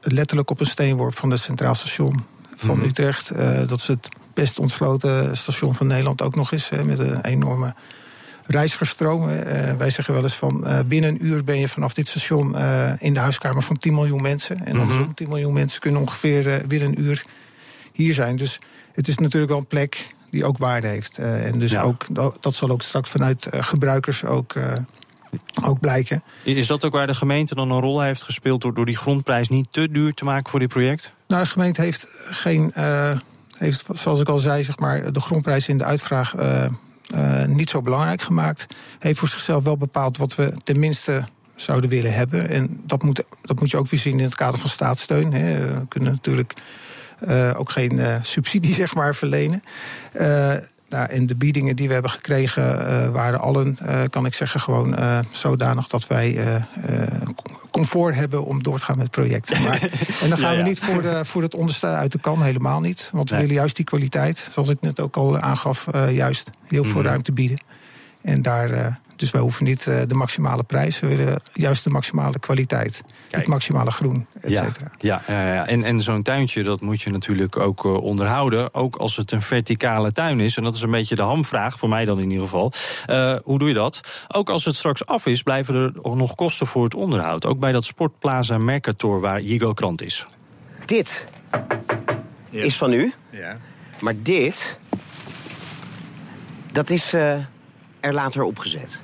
letterlijk 0.00 0.50
op 0.50 0.60
een 0.60 0.66
steenworp 0.66 1.18
van 1.18 1.30
het 1.30 1.40
Centraal 1.40 1.74
Station 1.74 2.24
van 2.54 2.74
mm 2.74 2.80
-hmm. 2.80 2.88
Utrecht. 2.88 3.32
dat 3.66 3.78
is 3.78 3.86
het 3.86 4.08
best 4.34 4.58
ontsloten 4.58 5.36
station 5.36 5.74
van 5.74 5.86
Nederland 5.86 6.22
ook 6.22 6.34
nog 6.34 6.52
eens. 6.52 6.68
Hè, 6.68 6.84
met 6.84 6.98
een 6.98 7.24
enorme 7.24 7.74
reizigersstroom. 8.46 9.28
Uh, 9.28 9.36
wij 9.72 9.90
zeggen 9.90 10.14
wel 10.14 10.22
eens 10.22 10.34
van 10.34 10.64
uh, 10.66 10.78
binnen 10.86 11.10
een 11.10 11.26
uur 11.26 11.44
ben 11.44 11.58
je 11.58 11.68
vanaf 11.68 11.94
dit 11.94 12.08
station 12.08 12.54
uh, 12.56 12.92
in 12.98 13.14
de 13.14 13.20
huiskamer 13.20 13.62
van 13.62 13.78
10 13.78 13.94
miljoen 13.94 14.22
mensen. 14.22 14.64
En 14.64 14.72
andersom, 14.72 14.98
mm 14.98 15.04
-hmm. 15.04 15.14
10 15.14 15.28
miljoen 15.28 15.52
mensen 15.52 15.80
kunnen 15.80 16.00
ongeveer 16.00 16.62
binnen 16.66 16.88
een 16.88 17.00
uur 17.00 17.24
hier 17.92 18.14
zijn. 18.14 18.36
Dus 18.36 18.60
het 18.92 19.08
is 19.08 19.18
natuurlijk 19.18 19.50
wel 19.50 19.60
een 19.60 19.66
plek 19.66 20.06
die 20.30 20.44
ook 20.44 20.58
waarde 20.58 20.86
heeft. 20.86 21.18
en 21.18 21.58
dus 21.58 21.70
ja. 21.70 21.82
ook, 21.82 22.06
dat, 22.10 22.36
dat, 22.40 22.54
zal 22.54 22.68
ook 22.68 22.82
straks 22.82 23.10
vanuit 23.10 23.46
gebruikers 23.50 24.24
ook, 24.24 24.54
ook 25.62 25.80
blijken. 25.80 26.22
Is 26.42 26.66
dat 26.66 26.84
ook 26.84 26.92
waar 26.92 27.06
de 27.06 27.14
gemeente 27.14 27.54
dan 27.54 27.70
een 27.70 27.80
rol 27.80 28.00
heeft 28.00 28.22
gespeeld... 28.22 28.60
door, 28.60 28.74
door 28.74 28.86
die 28.86 28.96
grondprijs 28.96 29.48
niet 29.48 29.66
te 29.70 29.90
duur 29.90 30.14
te 30.14 30.24
maken 30.24 30.50
voor 30.50 30.60
dit 30.60 30.68
project? 30.68 31.12
Nou, 31.28 31.42
de 31.42 31.50
gemeente 31.50 31.82
heeft 31.82 32.06
geen 32.30 32.72
heeft, 33.62 33.86
zoals 33.92 34.20
ik 34.20 34.28
al 34.28 34.38
zei, 34.38 34.64
zeg 34.64 34.78
maar, 34.78 35.12
de 35.12 35.20
grondprijs 35.20 35.68
in 35.68 35.78
de 35.78 35.84
uitvraag 35.84 36.36
uh, 36.36 36.64
uh, 37.14 37.44
niet 37.44 37.70
zo 37.70 37.82
belangrijk 37.82 38.22
gemaakt. 38.22 38.66
Heeft 38.98 39.18
voor 39.18 39.28
zichzelf 39.28 39.64
wel 39.64 39.76
bepaald 39.76 40.16
wat 40.16 40.34
we 40.34 40.54
tenminste 40.64 41.24
zouden 41.54 41.90
willen 41.90 42.14
hebben. 42.14 42.48
En 42.48 42.80
dat 42.86 43.02
moet, 43.02 43.24
dat 43.42 43.60
moet 43.60 43.70
je 43.70 43.76
ook 43.76 43.88
weer 43.88 44.00
zien 44.00 44.18
in 44.18 44.24
het 44.24 44.34
kader 44.34 44.60
van 44.60 44.70
staatssteun. 44.70 45.32
Hè. 45.32 45.58
We 45.58 45.86
kunnen 45.88 46.12
natuurlijk 46.12 46.54
uh, 47.28 47.50
ook 47.56 47.70
geen 47.70 48.20
subsidie 48.22 48.74
zeg 48.84 48.94
maar, 48.94 49.14
verlenen. 49.14 49.62
Nou, 50.92 51.08
en 51.08 51.26
de 51.26 51.34
biedingen 51.34 51.76
die 51.76 51.86
we 51.86 51.92
hebben 51.92 52.10
gekregen 52.10 52.62
uh, 52.62 53.08
waren 53.08 53.40
allen, 53.40 53.78
uh, 53.82 54.00
kan 54.10 54.26
ik 54.26 54.34
zeggen, 54.34 54.60
gewoon 54.60 54.98
uh, 54.98 55.18
zodanig 55.30 55.86
dat 55.86 56.06
wij 56.06 56.38
comfort 57.70 58.14
hebben 58.14 58.44
om 58.44 58.62
door 58.62 58.78
te 58.78 58.84
gaan 58.84 58.96
met 58.96 59.06
het 59.06 59.14
project. 59.14 59.50
Maar, 59.62 59.82
en 60.20 60.28
dan 60.28 60.38
gaan 60.38 60.50
ja, 60.50 60.56
ja. 60.58 60.62
we 60.62 60.68
niet 60.68 60.78
voor, 60.78 61.02
de, 61.02 61.24
voor 61.24 61.42
het 61.42 61.54
onderste 61.54 61.86
uit 61.86 62.12
de 62.12 62.18
kan, 62.20 62.42
helemaal 62.42 62.80
niet. 62.80 63.08
Want 63.12 63.28
we 63.28 63.34
nee. 63.34 63.44
willen 63.44 63.60
juist 63.60 63.76
die 63.76 63.84
kwaliteit, 63.84 64.48
zoals 64.52 64.68
ik 64.68 64.80
net 64.80 65.00
ook 65.00 65.16
al 65.16 65.38
aangaf, 65.38 65.86
juist 66.10 66.50
heel 66.66 66.84
veel 66.84 67.00
mm. 67.00 67.06
ruimte 67.06 67.32
bieden. 67.32 67.58
En 68.22 68.42
daar, 68.42 69.00
dus 69.16 69.30
wij 69.30 69.40
hoeven 69.40 69.64
niet 69.64 69.84
de 69.84 70.14
maximale 70.14 70.62
prijs, 70.62 71.00
we 71.00 71.06
willen 71.06 71.42
juist 71.52 71.84
de 71.84 71.90
maximale 71.90 72.38
kwaliteit. 72.38 73.02
Kijk. 73.06 73.42
Het 73.42 73.46
maximale 73.46 73.90
groen, 73.90 74.26
et 74.40 74.56
cetera. 74.56 74.90
Ja, 74.98 75.22
ja, 75.26 75.54
ja, 75.54 75.66
en, 75.66 75.84
en 75.84 76.02
zo'n 76.02 76.22
tuintje, 76.22 76.62
dat 76.62 76.80
moet 76.80 77.02
je 77.02 77.10
natuurlijk 77.10 77.56
ook 77.56 77.84
uh, 77.84 78.02
onderhouden. 78.02 78.74
Ook 78.74 78.96
als 78.96 79.16
het 79.16 79.32
een 79.32 79.42
verticale 79.42 80.12
tuin 80.12 80.40
is. 80.40 80.56
En 80.56 80.62
dat 80.62 80.74
is 80.74 80.82
een 80.82 80.90
beetje 80.90 81.14
de 81.14 81.22
hamvraag, 81.22 81.78
voor 81.78 81.88
mij 81.88 82.04
dan 82.04 82.18
in 82.18 82.30
ieder 82.30 82.44
geval. 82.44 82.72
Uh, 83.10 83.36
hoe 83.42 83.58
doe 83.58 83.68
je 83.68 83.74
dat? 83.74 84.00
Ook 84.28 84.50
als 84.50 84.64
het 84.64 84.76
straks 84.76 85.06
af 85.06 85.26
is, 85.26 85.42
blijven 85.42 85.74
er 85.74 86.16
nog 86.16 86.34
kosten 86.34 86.66
voor 86.66 86.84
het 86.84 86.94
onderhoud. 86.94 87.46
Ook 87.46 87.58
bij 87.58 87.72
dat 87.72 87.84
Sportplaza 87.84 88.58
Mercator 88.58 89.20
waar 89.20 89.40
Jigo 89.40 89.72
Krant 89.72 90.02
is. 90.02 90.26
Dit 90.86 91.26
ja. 92.50 92.62
is 92.62 92.76
van 92.76 92.92
u. 92.92 93.12
Ja. 93.30 93.58
Maar 94.00 94.14
dit, 94.22 94.78
dat 96.72 96.90
is 96.90 97.14
uh, 97.14 97.34
er 98.02 98.12
later 98.12 98.42
opgezet. 98.42 99.00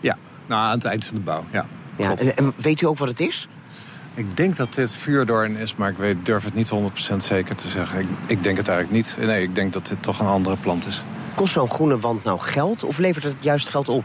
Ja, 0.00 0.16
nou, 0.46 0.62
aan 0.62 0.74
het 0.76 0.84
eind 0.84 1.04
van 1.04 1.16
de 1.16 1.22
bouw, 1.22 1.44
ja. 1.50 1.66
ja. 1.96 2.16
En 2.16 2.52
weet 2.56 2.80
u 2.80 2.86
ook 2.86 2.98
wat 2.98 3.08
het 3.08 3.20
is? 3.20 3.48
Ik 4.14 4.36
denk 4.36 4.56
dat 4.56 4.74
dit 4.74 4.94
vuurdoorn 4.94 5.56
is, 5.56 5.74
maar 5.74 5.90
ik 5.90 5.96
weet, 5.96 6.26
durf 6.26 6.44
het 6.44 6.54
niet 6.54 6.72
100% 7.12 7.16
zeker 7.16 7.54
te 7.54 7.68
zeggen. 7.68 8.00
Ik, 8.00 8.06
ik, 8.26 8.42
denk 8.42 8.56
het 8.56 8.68
eigenlijk 8.68 8.96
niet. 8.96 9.26
Nee, 9.26 9.42
ik 9.42 9.54
denk 9.54 9.72
dat 9.72 9.86
dit 9.86 10.02
toch 10.02 10.18
een 10.18 10.26
andere 10.26 10.56
plant 10.56 10.86
is. 10.86 11.02
Kost 11.34 11.52
zo'n 11.52 11.70
groene 11.70 11.98
wand 11.98 12.24
nou 12.24 12.40
geld 12.40 12.84
of 12.84 12.98
levert 12.98 13.24
het 13.24 13.34
juist 13.40 13.68
geld 13.68 13.88
op? 13.88 14.04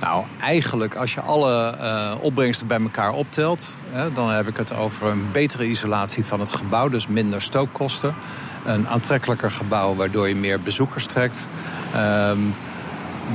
Nou, 0.00 0.24
eigenlijk 0.40 0.94
als 0.94 1.14
je 1.14 1.20
alle 1.20 1.76
uh, 1.80 2.14
opbrengsten 2.20 2.66
bij 2.66 2.80
elkaar 2.80 3.12
optelt... 3.12 3.68
Hè, 3.90 4.12
dan 4.12 4.30
heb 4.30 4.48
ik 4.48 4.56
het 4.56 4.76
over 4.76 5.06
een 5.06 5.32
betere 5.32 5.66
isolatie 5.66 6.24
van 6.24 6.40
het 6.40 6.50
gebouw. 6.50 6.88
Dus 6.88 7.06
minder 7.06 7.42
stookkosten. 7.42 8.14
Een 8.64 8.88
aantrekkelijker 8.88 9.50
gebouw 9.50 9.94
waardoor 9.94 10.28
je 10.28 10.34
meer 10.34 10.60
bezoekers 10.60 11.06
trekt. 11.06 11.48
Um, 11.96 12.54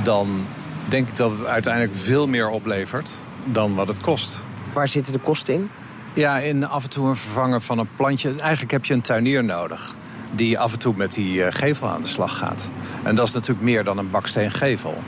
dan 0.02 0.46
denk 0.88 1.08
ik 1.08 1.16
dat 1.16 1.30
het 1.30 1.44
uiteindelijk 1.44 1.94
veel 1.96 2.28
meer 2.28 2.48
oplevert 2.48 3.10
dan 3.44 3.74
wat 3.74 3.88
het 3.88 4.00
kost. 4.00 4.36
Waar 4.72 4.88
zitten 4.88 5.12
de 5.12 5.18
kosten 5.18 5.54
in? 5.54 5.70
Ja, 6.12 6.38
in 6.38 6.68
af 6.68 6.82
en 6.82 6.90
toe 6.90 7.08
een 7.08 7.16
vervangen 7.16 7.62
van 7.62 7.78
een 7.78 7.88
plantje. 7.96 8.34
Eigenlijk 8.40 8.70
heb 8.70 8.84
je 8.84 8.94
een 8.94 9.00
tuinier 9.00 9.44
nodig 9.44 9.94
die 10.34 10.58
af 10.58 10.72
en 10.72 10.78
toe 10.78 10.94
met 10.96 11.12
die 11.12 11.52
gevel 11.52 11.88
aan 11.88 12.02
de 12.02 12.08
slag 12.08 12.36
gaat. 12.36 12.70
En 13.02 13.14
dat 13.14 13.26
is 13.26 13.32
natuurlijk 13.32 13.60
meer 13.60 13.84
dan 13.84 13.98
een 13.98 14.10
baksteengevel. 14.10 15.02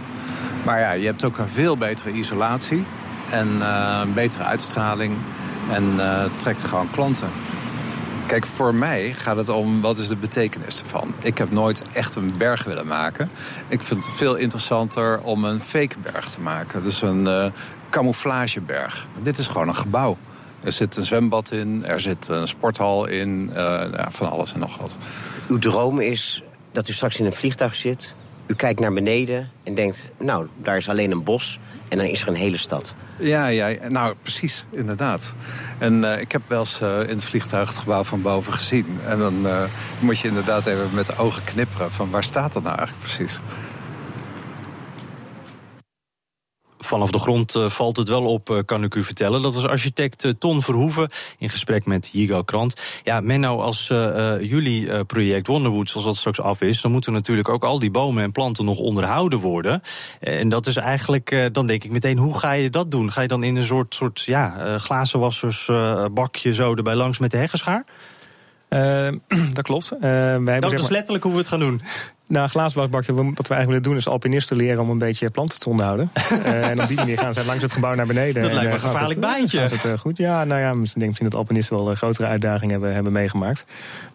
Maar 0.65 0.81
ja, 0.81 0.93
je 0.93 1.07
hebt 1.07 1.25
ook 1.25 1.39
een 1.39 1.49
veel 1.49 1.77
betere 1.77 2.11
isolatie 2.11 2.85
en 3.31 3.49
uh, 3.49 4.01
een 4.03 4.15
betere 4.15 4.45
uitstraling 4.45 5.17
en 5.71 5.85
uh, 5.97 6.25
trekt 6.37 6.63
gewoon 6.63 6.91
klanten. 6.91 7.29
Kijk, 8.31 8.47
voor 8.47 8.75
mij 8.75 9.13
gaat 9.13 9.37
het 9.37 9.49
om 9.49 9.81
wat 9.81 9.99
is 9.99 10.09
de 10.09 10.17
betekenis 10.17 10.81
ervan. 10.81 11.15
Ik 11.21 11.39
heb 11.39 11.51
nooit 11.51 11.83
echt 11.93 12.15
een 12.15 12.37
berg 12.37 12.65
willen 12.65 12.87
maken. 12.87 13.31
Ik 13.69 13.83
vind 13.83 14.05
het 14.05 14.15
veel 14.15 14.35
interessanter 14.35 15.21
om 15.21 15.45
een 15.45 15.61
fake 15.61 15.99
berg 16.03 16.31
te 16.31 16.41
maken. 16.41 16.83
Dus 16.83 17.03
een 17.03 17.27
uh, 17.27 17.47
camouflageberg. 17.91 19.07
Dit 19.23 19.39
is 19.39 19.47
gewoon 19.47 19.69
een 19.69 19.75
gebouw. 19.75 20.17
Er 20.63 20.73
zit 20.73 20.97
een 20.97 21.05
zwembad 21.05 21.51
in, 21.51 21.85
er 21.87 22.01
zit 22.01 22.29
een 22.29 22.49
sporthal 22.49 23.07
in, 23.07 23.49
uh, 23.49 23.55
ja, 23.93 24.09
van 24.11 24.31
alles 24.31 24.53
en 24.53 24.61
nog 24.61 24.77
wat. 24.77 24.97
Uw 25.49 25.59
droom 25.59 26.01
is 26.01 26.43
dat 26.73 26.89
u 26.89 26.93
straks 26.93 27.19
in 27.19 27.27
een 27.27 27.33
vliegtuig 27.33 27.75
zit... 27.75 28.15
u 28.51 28.55
kijkt 28.55 28.81
naar 28.81 28.93
beneden 28.93 29.51
en 29.63 29.75
denkt, 29.75 30.09
nou, 30.19 30.47
daar 30.57 30.77
is 30.77 30.89
alleen 30.89 31.11
een 31.11 31.25
bos... 31.25 31.59
en 31.89 31.99
dan 31.99 32.07
is 32.07 32.23
er 32.23 32.29
een 32.29 32.35
hele 32.35 32.57
stad. 32.57 32.95
Ja, 33.19 33.47
ja 33.47 33.89
nou 33.89 34.15
precies, 34.23 34.67
inderdaad. 34.71 35.35
En 35.79 36.03
uh, 36.03 36.21
ik 36.21 36.33
heb 36.33 36.43
wel 36.47 36.59
eens 36.59 36.81
uh, 36.83 37.01
in 37.01 37.09
het 37.09 37.25
vliegtuig 37.25 37.69
het 37.69 37.79
gebouw 37.79 38.05
van 38.05 38.23
boven 38.23 38.53
gezien. 38.53 38.87
En 39.07 39.19
dan 39.19 39.47
uh, 39.47 39.63
moet 40.01 40.19
je 40.19 40.29
inderdaad 40.29 40.67
even 40.67 40.95
met 40.95 41.07
de 41.07 41.17
ogen 41.17 41.45
knipperen... 41.45 41.93
van 41.93 42.11
waar 42.11 42.25
staat 42.25 42.53
dat 42.53 42.63
nou 42.63 42.77
eigenlijk 42.77 43.07
precies? 43.07 43.41
Vanaf 46.81 47.11
de 47.11 47.19
grond 47.19 47.55
uh, 47.55 47.69
valt 47.69 47.97
het 47.97 48.09
wel 48.09 48.25
op, 48.25 48.51
uh, 48.51 48.59
kan 48.65 48.85
ik 48.85 48.95
u 48.95 49.05
vertellen. 49.05 49.43
Dat 49.43 49.55
was 49.55 49.67
architect 49.67 50.25
uh, 50.25 50.33
Ton 50.39 50.63
Verhoeven 50.63 51.11
in 51.39 51.49
gesprek 51.49 51.87
met 51.87 52.09
Jigo 52.13 52.43
Krant. 52.43 53.01
Ja, 53.05 53.21
Menno, 53.21 53.61
als 53.61 53.87
jullie 54.41 55.05
project 55.05 55.47
Wonderwoods, 55.47 55.95
als 55.95 56.05
dat 56.05 56.17
straks 56.17 56.41
af 56.41 56.61
is... 56.61 56.81
dan 56.81 56.93
moeten 56.93 57.13
natuurlijk 57.13 57.49
ook 57.49 57.65
al 57.65 57.79
die 57.79 57.91
bomen 57.91 58.23
en 58.23 58.33
planten 58.33 58.65
nog 58.65 58.79
onderhouden 58.79 59.39
worden. 59.39 59.83
En 60.21 60.49
dat 60.49 60.67
is 60.67 60.77
eigenlijk, 60.77 61.49
dan 61.53 61.67
denk 61.67 61.85
ik 61.85 61.91
meteen, 61.91 62.19
hoe 62.19 62.39
ga 62.39 62.53
je 62.53 62.71
dat 62.71 62.91
doen? 62.91 63.13
Ga 63.13 63.21
je 63.21 63.29
dan 63.29 63.43
in 63.43 63.57
een 63.57 63.65
soort, 63.65 63.95
soort 63.95 64.21
ja, 64.21 64.79
glazenwassersbakje 64.79 66.55
zo 66.55 66.75
erbij 66.75 66.95
langs 66.95 67.19
met 67.19 67.31
de 67.31 67.37
heggenschaar? 67.37 67.85
dat 69.53 69.63
klopt. 69.63 69.89
wij 70.01 70.61
dat 70.61 70.73
is 70.73 70.83
maar... 70.83 70.91
letterlijk 70.91 71.25
hoe 71.25 71.33
we 71.33 71.39
het 71.39 71.49
gaan 71.49 71.61
doen. 71.61 71.83
Nou, 72.31 72.49
glaasbakje, 72.49 73.15
wat 73.15 73.25
we 73.25 73.55
eigenlijk 73.55 73.67
willen 73.67 73.83
doen 73.83 73.97
is 73.97 74.09
alpinisten 74.09 74.57
leren 74.57 74.83
om 74.83 74.91
een 74.91 74.99
beetje 74.99 75.31
planten 75.31 75.61
te 75.61 75.69
onderhouden. 75.69 76.11
uh, 76.33 76.69
en 76.71 76.83
op 76.83 76.89
die 76.89 76.97
manier 76.97 77.19
gaan 77.19 77.35
ze 77.35 77.47
langs 77.47 77.63
het 77.63 77.73
gebouw 77.73 77.93
naar 77.93 78.07
beneden. 78.07 78.43
Dat 78.43 78.51
en, 78.51 78.57
lijkt 78.57 78.71
me 78.71 78.75
een 78.75 78.81
gevaarlijk 78.81 79.21
baantje. 79.21 79.61
Gaat 79.61 79.71
het, 79.71 79.85
uh, 79.85 79.99
goed? 79.99 80.17
Ja, 80.17 80.45
nou 80.45 80.61
ja, 80.61 80.71
ik 80.71 80.75
denk 80.77 81.07
misschien 81.07 81.29
dat 81.29 81.35
alpinisten 81.35 81.77
wel 81.77 81.91
een 81.91 81.97
grotere 81.97 82.29
uitdagingen 82.29 82.71
hebben, 82.71 82.95
hebben 82.95 83.13
meegemaakt. 83.13 83.65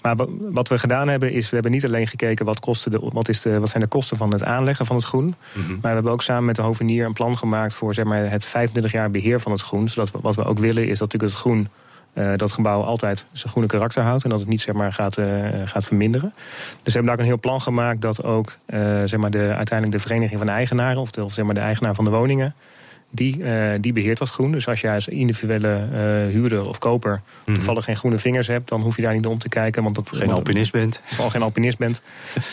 Maar 0.02 0.16
wat 0.40 0.68
we 0.68 0.78
gedaan 0.78 1.08
hebben, 1.08 1.32
is 1.32 1.48
we 1.50 1.54
hebben 1.54 1.72
niet 1.72 1.86
alleen 1.86 2.08
gekeken 2.08 2.46
wat, 2.46 2.60
kosten 2.60 2.92
de, 2.92 3.00
wat, 3.04 3.30
is 3.30 3.42
de, 3.42 3.60
wat 3.60 3.70
zijn 3.70 3.84
de 3.84 3.90
kosten 3.90 4.18
van 4.18 4.32
het 4.32 4.44
aanleggen 4.44 4.86
van 4.86 4.96
het 4.96 5.06
groen. 5.06 5.26
Mm 5.26 5.36
-hmm. 5.52 5.68
Maar 5.68 5.80
we 5.82 5.88
hebben 5.88 6.12
ook 6.12 6.22
samen 6.22 6.46
met 6.46 6.56
de 6.56 6.62
hovenier 6.62 7.06
een 7.06 7.14
plan 7.14 7.38
gemaakt 7.38 7.74
voor 7.74 7.94
zeg 7.94 8.06
maar, 8.06 8.32
het 8.32 8.46
25 8.46 8.92
jaar 8.92 9.12
beheer 9.12 9.40
van 9.40 9.52
het 9.52 9.62
groen. 9.62 9.90
Zodat 9.90 10.12
we, 10.12 10.20
wat 10.22 10.36
we 10.36 10.44
ook 10.44 10.60
willen 10.60 10.88
is 10.88 11.00
dat 11.00 11.12
natuurlijk 11.12 11.32
het 11.32 11.42
groen 11.42 11.68
uh, 12.16 12.32
dat 12.36 12.52
gebouw 12.52 12.82
altijd 12.82 13.26
zijn 13.32 13.52
groene 13.52 13.68
karakter 13.68 14.04
houdt 14.04 14.24
en 14.24 14.30
dat 14.30 14.40
het 14.40 14.48
niet 14.48 14.62
zeg 14.62 14.76
maar, 14.76 14.94
gaat, 14.94 15.18
uh, 15.18 15.26
gaat 15.66 15.86
verminderen. 15.86 16.34
Dus 16.36 16.44
we 16.84 16.92
hebben 16.92 17.04
daar 17.04 17.14
ook 17.14 17.20
een 17.20 17.26
heel 17.26 17.40
plan 17.40 17.62
gemaakt 17.62 18.02
dat 18.02 18.24
ook 18.24 18.58
uh, 18.68 18.80
zeg 19.06 19.20
maar 19.20 19.32
de, 19.32 19.54
uiteindelijk 19.56 19.92
de 19.92 20.00
vereniging 20.00 20.38
van 20.38 20.48
de 20.48 20.54
eigenaren, 20.54 21.02
of, 21.02 21.12
de, 21.12 21.24
of 21.24 21.34
zeg 21.34 21.46
maar 21.46 21.54
de 21.54 21.62
eigenaar 21.62 21.96
van 21.96 22.06
de 22.06 22.12
woningen, 22.12 22.56
die, 23.10 23.44
die 23.80 23.94
beheert 23.94 24.18
dat 24.18 24.30
groen. 24.30 24.52
Dus 24.52 24.68
als 24.68 24.82
jij 24.82 24.94
als 24.94 25.08
individuele 25.08 25.88
huurder 26.32 26.68
of 26.68 26.80
koper 26.80 27.12
mm 27.12 27.22
-hmm. 27.44 27.54
toevallig 27.54 27.86
geen 27.86 27.98
groene 27.98 28.18
vingers 28.18 28.48
hebt, 28.48 28.70
dan 28.70 28.82
hoef 28.82 28.96
je 28.96 29.02
daar 29.02 29.14
niet 29.14 29.26
om 29.26 29.38
te 29.38 29.50
kijken. 29.50 29.84
Want 29.84 29.96
dat, 29.96 30.10
geen 30.12 30.32
alpinist 30.32 30.72
bent. 30.72 31.02
Of 31.12 31.20
al 31.20 31.30
geen 31.30 31.42
alpinist 31.42 31.78
bent, 31.78 32.02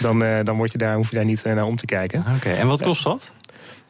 dan, 0.01 0.19
dan 0.19 0.57
word 0.57 0.73
je 0.73 0.79
daar, 0.79 0.97
hoef 0.97 1.11
je 1.11 1.17
daar 1.17 1.25
niet 1.25 1.45
naar 1.45 1.65
om 1.65 1.77
te 1.77 1.87
kijken. 1.87 2.21
Oké, 2.21 2.31
okay. 2.35 2.55
en 2.55 2.67
wat 2.67 2.83
kost 2.83 3.05
dat? 3.05 3.33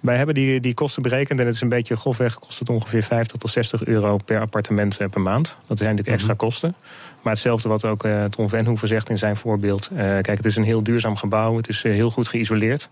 Wij 0.02 0.16
hebben 0.16 0.34
die, 0.34 0.60
die 0.60 0.74
kosten 0.74 1.02
berekend 1.02 1.40
en 1.40 1.46
het 1.46 1.54
is 1.54 1.60
een 1.60 1.68
beetje 1.68 1.96
grofweg 1.96 2.38
kost 2.38 2.58
het 2.58 2.68
ongeveer 2.68 3.02
50 3.02 3.38
tot 3.38 3.50
60 3.50 3.84
euro 3.84 4.16
per 4.24 4.40
appartement 4.40 4.98
per 5.10 5.20
maand. 5.20 5.56
Dat 5.66 5.78
zijn 5.78 5.90
natuurlijk 5.90 6.16
extra 6.16 6.34
kosten. 6.34 6.74
Maar 7.22 7.32
hetzelfde 7.32 7.68
wat 7.68 7.84
ook 7.84 8.04
uh, 8.04 8.24
Ton 8.24 8.48
Venhoeven 8.48 8.88
zegt 8.88 9.10
in 9.10 9.18
zijn 9.18 9.36
voorbeeld. 9.36 9.88
Uh, 9.92 9.98
kijk, 9.98 10.26
het 10.26 10.44
is 10.44 10.56
een 10.56 10.64
heel 10.64 10.82
duurzaam 10.82 11.16
gebouw. 11.16 11.56
Het 11.56 11.68
is 11.68 11.84
uh, 11.84 11.92
heel 11.92 12.10
goed 12.10 12.28
geïsoleerd. 12.28 12.90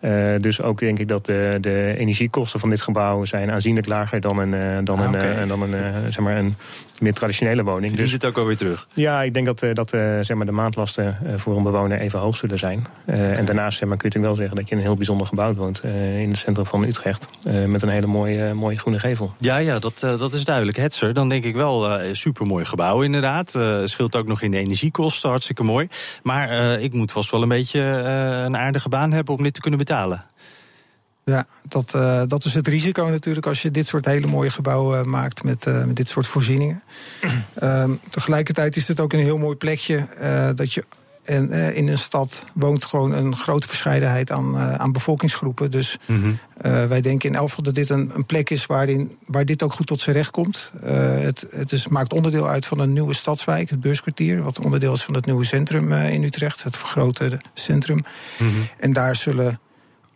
Uh, 0.00 0.34
dus 0.40 0.62
ook 0.62 0.78
denk 0.78 0.98
ik 0.98 1.08
dat 1.08 1.26
de, 1.26 1.58
de, 1.60 1.94
energiekosten 1.98 2.60
van 2.60 2.70
dit 2.70 2.80
gebouw 2.80 3.24
zijn 3.24 3.50
aanzienlijk 3.50 3.86
lager 3.86 4.20
dan 4.20 4.38
een, 4.38 4.52
uh, 4.52 4.78
dan 4.84 5.00
ah, 5.00 5.08
okay. 5.08 5.36
een, 5.36 5.48
dan 5.48 5.62
een, 5.62 6.12
zeg 6.12 6.24
maar 6.24 6.36
een 6.36 6.56
meer 7.00 7.12
traditionele 7.12 7.64
woning. 7.64 7.92
Die 7.92 8.00
dus, 8.00 8.10
zit 8.10 8.24
ook 8.24 8.38
alweer 8.38 8.56
terug. 8.56 8.88
Ja, 8.94 9.22
ik 9.22 9.34
denk 9.34 9.46
dat, 9.46 9.74
dat 9.76 9.88
zeg 9.90 10.34
maar 10.34 10.46
de 10.46 10.52
maandlasten 10.52 11.16
voor 11.36 11.56
een 11.56 11.62
bewoner 11.62 12.00
even 12.00 12.18
hoog 12.18 12.36
zullen 12.36 12.58
zijn. 12.58 12.86
en 13.06 13.44
daarnaast 13.44 13.78
zeg 13.78 13.88
maar, 13.88 13.96
kun 13.96 14.10
je 14.12 14.20
wel 14.20 14.34
zeggen 14.34 14.56
dat 14.56 14.64
je 14.64 14.70
in 14.70 14.76
een 14.76 14.86
heel 14.86 14.96
bijzonder 14.96 15.26
gebouw 15.26 15.54
woont 15.54 15.84
in 15.84 16.28
het 16.28 16.36
centrum 16.36 16.66
van 16.66 16.84
Utrecht. 16.84 17.28
met 17.66 17.82
een 17.82 17.88
hele 17.88 18.06
mooie, 18.06 18.54
mooie 18.54 18.78
groene 18.78 18.98
gevel. 18.98 19.34
Ja, 19.38 19.56
ja 19.56 19.78
dat, 19.78 20.00
dat 20.00 20.32
is 20.32 20.44
duidelijk. 20.44 20.76
Hetzer, 20.76 21.14
dan 21.14 21.28
denk 21.28 21.44
ik 21.44 21.54
wel 21.54 21.98
supermooi 22.12 22.64
gebouw 22.64 23.02
inderdaad. 23.02 23.58
scheelt 23.84 24.16
ook 24.16 24.26
nog 24.26 24.42
in 24.42 24.50
de 24.50 24.58
energiekosten, 24.58 25.28
hartstikke 25.28 25.62
mooi. 25.62 25.88
Maar 26.22 26.80
ik 26.80 26.92
moet 26.92 27.12
vast 27.12 27.30
wel 27.30 27.42
een 27.42 27.48
beetje 27.48 27.80
een 27.80 28.56
aardige 28.56 28.88
baan 28.88 29.12
hebben 29.12 29.34
om 29.34 29.42
dit 29.42 29.54
te 29.54 29.60
kunnen 29.60 29.78
betalen 29.78 29.87
betalen. 29.88 30.20
Ja, 31.24 31.46
dat, 31.68 31.94
uh, 31.94 32.22
dat 32.26 32.44
is 32.44 32.54
het 32.54 32.68
risico 32.68 33.04
natuurlijk 33.04 33.46
als 33.46 33.62
je 33.62 33.70
dit 33.70 33.86
soort 33.86 34.04
hele 34.04 34.26
mooie 34.26 34.50
gebouwen 34.50 35.08
maakt 35.08 35.44
met, 35.44 35.66
uh, 35.66 35.84
met 35.84 35.96
dit 35.96 36.08
soort 36.08 36.26
voorzieningen. 36.26 36.82
um, 37.62 38.00
tegelijkertijd 38.10 38.76
is 38.76 38.88
het 38.88 39.00
ook 39.00 39.12
een 39.12 39.18
heel 39.18 39.38
mooi 39.38 39.56
plekje 39.56 40.06
uh, 40.20 40.48
dat 40.54 40.72
je. 40.72 40.84
En 41.22 41.52
in 41.52 41.88
een 41.88 41.98
stad 41.98 42.44
woont 42.54 42.84
gewoon 42.84 43.12
een 43.12 43.36
grote 43.36 43.66
verscheidenheid 43.66 44.30
aan, 44.30 44.56
aan 44.56 44.92
bevolkingsgroepen. 44.92 45.70
Dus 45.70 45.98
mm 46.06 46.22
-hmm. 46.22 46.38
wij 46.88 47.00
denken 47.00 47.28
in 47.28 47.34
Elfel 47.34 47.62
dat 47.62 47.74
dit 47.74 47.90
een, 47.90 48.10
een, 48.14 48.26
plek 48.26 48.50
is 48.50 48.66
waarin, 48.66 49.16
waar 49.26 49.44
dit 49.44 49.62
ook 49.62 49.72
goed 49.72 49.86
tot 49.86 50.00
zijn 50.00 50.16
recht 50.16 50.30
komt. 50.30 50.72
het 50.82 51.46
het 51.50 51.72
is, 51.72 51.88
maakt 51.88 52.12
onderdeel 52.12 52.48
uit 52.48 52.66
van 52.66 52.78
een 52.78 52.92
nieuwe 52.92 53.14
stadswijk, 53.14 53.70
het 53.70 53.80
beurskwartier. 53.80 54.42
Wat 54.42 54.60
onderdeel 54.60 54.92
is 54.92 55.02
van 55.02 55.14
het 55.14 55.26
nieuwe 55.26 55.44
centrum 55.44 55.92
in 55.92 56.22
Utrecht, 56.22 56.62
het 56.62 56.76
vergrote 56.76 57.40
centrum. 57.54 58.04
Mm 58.38 58.48
-hmm. 58.48 58.68
En 58.78 58.92
daar 58.92 59.16
zullen 59.16 59.60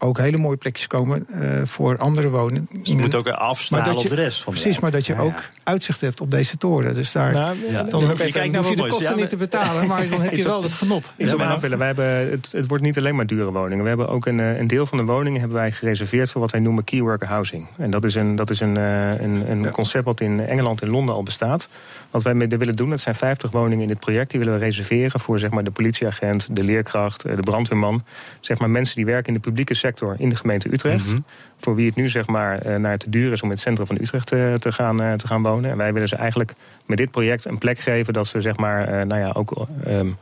ook 0.03 0.19
hele 0.19 0.37
mooie 0.37 0.57
plekjes 0.57 0.87
komen 0.87 1.27
uh, 1.31 1.63
voor 1.65 1.99
andere 1.99 2.29
wonen. 2.29 2.69
Dus 2.73 2.89
je 2.89 2.97
moet 2.97 3.15
ook 3.15 3.29
afstaan 3.29 3.97
op 3.97 4.09
de 4.09 4.15
rest 4.15 4.43
van 4.43 4.53
Precies, 4.53 4.81
maar 4.81 4.91
dat 4.91 5.07
je 5.07 5.13
ja, 5.13 5.19
ook 5.19 5.49
uitzicht 5.63 6.01
hebt 6.01 6.21
op 6.21 6.31
deze 6.31 6.57
toren. 6.57 6.95
Dus 6.95 7.13
daar 7.13 7.33
nou, 7.33 7.57
ja. 7.71 7.83
dan 7.83 8.05
hoef 8.05 8.19
je, 8.19 8.57
hoef 8.57 8.69
je 8.69 8.77
de 8.77 8.89
kosten 8.89 9.17
niet 9.17 9.29
te 9.29 9.37
betalen, 9.37 9.87
maar 9.87 10.09
dan 10.09 10.21
heb 10.21 10.35
je 10.37 10.43
wel 10.43 10.63
het 10.63 10.73
genot. 10.73 11.13
Ja, 11.17 11.37
maar 11.37 11.61
willen. 11.61 11.79
Wij 11.79 11.87
hebben, 11.87 12.31
het, 12.31 12.53
het 12.53 12.67
wordt 12.67 12.83
niet 12.85 12.99
alleen 12.99 13.17
maar 13.17 13.27
dure 13.27 13.53
woningen. 13.53 13.83
We 13.83 13.89
hebben 13.89 14.09
ook 14.09 14.27
een, 14.27 14.39
een 14.39 14.67
deel 14.67 14.87
van 14.87 14.99
de 14.99 15.05
woningen 15.05 15.41
hebben 15.41 15.59
wij 15.59 15.73
gereserveerd 15.73 16.31
voor 16.31 16.41
wat 16.41 16.51
wij 16.51 16.61
noemen 16.61 16.85
key 16.85 17.01
worker 17.01 17.29
housing. 17.29 17.67
En 17.77 17.91
dat 17.91 18.05
is 18.05 18.15
een, 18.15 18.37
dat 18.37 18.51
is 18.51 18.61
een, 18.61 18.77
een, 18.77 19.51
een 19.51 19.71
concept 19.71 20.05
wat 20.05 20.21
in 20.21 20.41
Engeland 20.41 20.83
en 20.83 20.91
Londen 20.91 21.15
al 21.15 21.23
bestaat. 21.23 21.69
Wat 22.11 22.23
wij 22.23 22.35
willen 22.37 22.77
doen, 22.77 22.91
dat 22.91 23.01
zijn 23.01 23.15
50 23.15 23.51
woningen 23.51 23.83
in 23.83 23.89
dit 23.89 23.99
project. 23.99 24.31
Die 24.31 24.39
willen 24.39 24.55
we 24.55 24.65
reserveren 24.65 25.21
voor 25.21 25.39
zeg 25.39 25.51
maar, 25.51 25.65
de 25.65 25.71
politieagent, 25.71 26.57
de 26.57 26.63
leerkracht, 26.63 27.23
de 27.23 27.37
brandweerman. 27.41 28.05
Zeg 28.41 28.59
maar 28.59 28.71
mensen 28.71 28.97
die 28.97 29.05
werken 29.05 29.27
in 29.27 29.35
de 29.35 29.41
publieke 29.41 29.75
sector 29.75 29.92
in 30.17 30.29
de 30.29 30.37
gemeente 30.37 30.73
Utrecht. 30.73 31.07
Mm 31.07 31.13
-hmm. 31.13 31.25
Voor 31.57 31.75
wie 31.75 31.87
het 31.87 31.95
nu 31.95 32.09
zeg 32.09 32.27
maar 32.27 32.81
naar 32.81 32.97
te 32.97 33.11
duur 33.11 33.33
is 33.33 33.43
om 33.43 33.49
in 33.49 33.55
het 33.55 33.63
centrum 33.63 33.87
van 33.87 33.97
Utrecht 34.01 34.27
te, 34.27 34.57
te, 34.59 34.73
gaan, 34.73 35.17
te 35.17 35.27
gaan 35.27 35.43
wonen. 35.43 35.71
En 35.71 35.77
wij 35.77 35.93
willen 35.93 36.09
ze 36.09 36.17
eigenlijk 36.17 36.53
met 36.87 36.99
dit 36.99 37.11
project 37.11 37.45
een 37.45 37.59
plek 37.59 37.79
geven 37.79 38.13
dat 38.13 38.27
ze 38.27 38.41
zeg 38.41 38.57
maar, 38.57 39.07
nou 39.07 39.21
ja, 39.21 39.31
ook. 39.33 39.67
Um, 39.89 40.17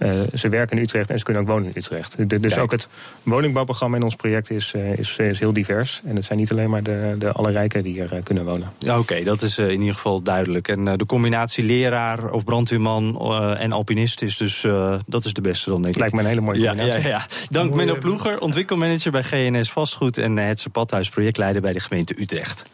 uh, 0.00 0.20
ze 0.34 0.48
werken 0.48 0.76
in 0.76 0.82
Utrecht 0.82 1.10
en 1.10 1.18
ze 1.18 1.24
kunnen 1.24 1.42
ook 1.42 1.48
wonen 1.48 1.64
in 1.64 1.72
Utrecht. 1.74 2.16
De, 2.16 2.40
dus 2.40 2.52
Kijk. 2.52 2.62
ook 2.62 2.70
het 2.70 2.88
woningbouwprogramma 3.22 3.96
in 3.96 4.02
ons 4.02 4.14
project 4.14 4.50
is, 4.50 4.72
uh, 4.76 4.98
is, 4.98 5.16
is, 5.16 5.38
heel 5.38 5.52
divers. 5.52 6.00
En 6.04 6.16
het 6.16 6.24
zijn 6.24 6.38
niet 6.38 6.50
alleen 6.50 6.70
maar 6.70 6.82
de, 6.82 7.14
de 7.18 7.32
alle 7.32 7.50
rijken 7.50 7.82
die 7.82 7.92
hier 7.92 8.12
uh, 8.12 8.22
kunnen 8.22 8.44
wonen. 8.44 8.72
Ja, 8.78 8.90
Oké, 8.90 9.00
okay, 9.00 9.24
dat 9.24 9.42
is 9.42 9.58
in 9.58 9.80
ieder 9.80 9.94
geval 9.94 10.22
duidelijk. 10.22 10.68
En 10.68 10.84
de 10.84 11.06
combinatie 11.06 11.64
leraar 11.64 12.30
of 12.30 12.44
brandweerman 12.44 13.20
en 13.58 13.72
alpinist 13.72 14.22
is 14.22 14.36
dus 14.36 14.66
dat 15.06 15.24
is 15.24 15.32
de 15.34 15.40
beste 15.40 15.70
dan 15.70 15.82
denk 15.82 15.94
ik. 15.94 16.00
Lijkt 16.00 16.14
me 16.14 16.20
een 16.20 16.26
hele 16.26 16.40
mooie 16.40 16.66
combinatie. 16.66 17.00
Ja, 17.00 17.08
ja, 17.08 17.16
ja. 17.16 17.26
Dank 17.50 17.74
Menno 17.74 17.98
Ploeger, 17.98 18.40
ontwikkelmanager 18.40 19.10
bij 19.10 19.22
GNS 19.22 19.72
Vastgoed... 19.72 20.18
en 20.18 20.36
het 20.36 20.66
Padhuis 20.72 21.08
projectleider 21.08 21.62
bij 21.62 21.72
de 21.72 21.80
gemeente 21.80 22.20
Utrecht. 22.20 22.64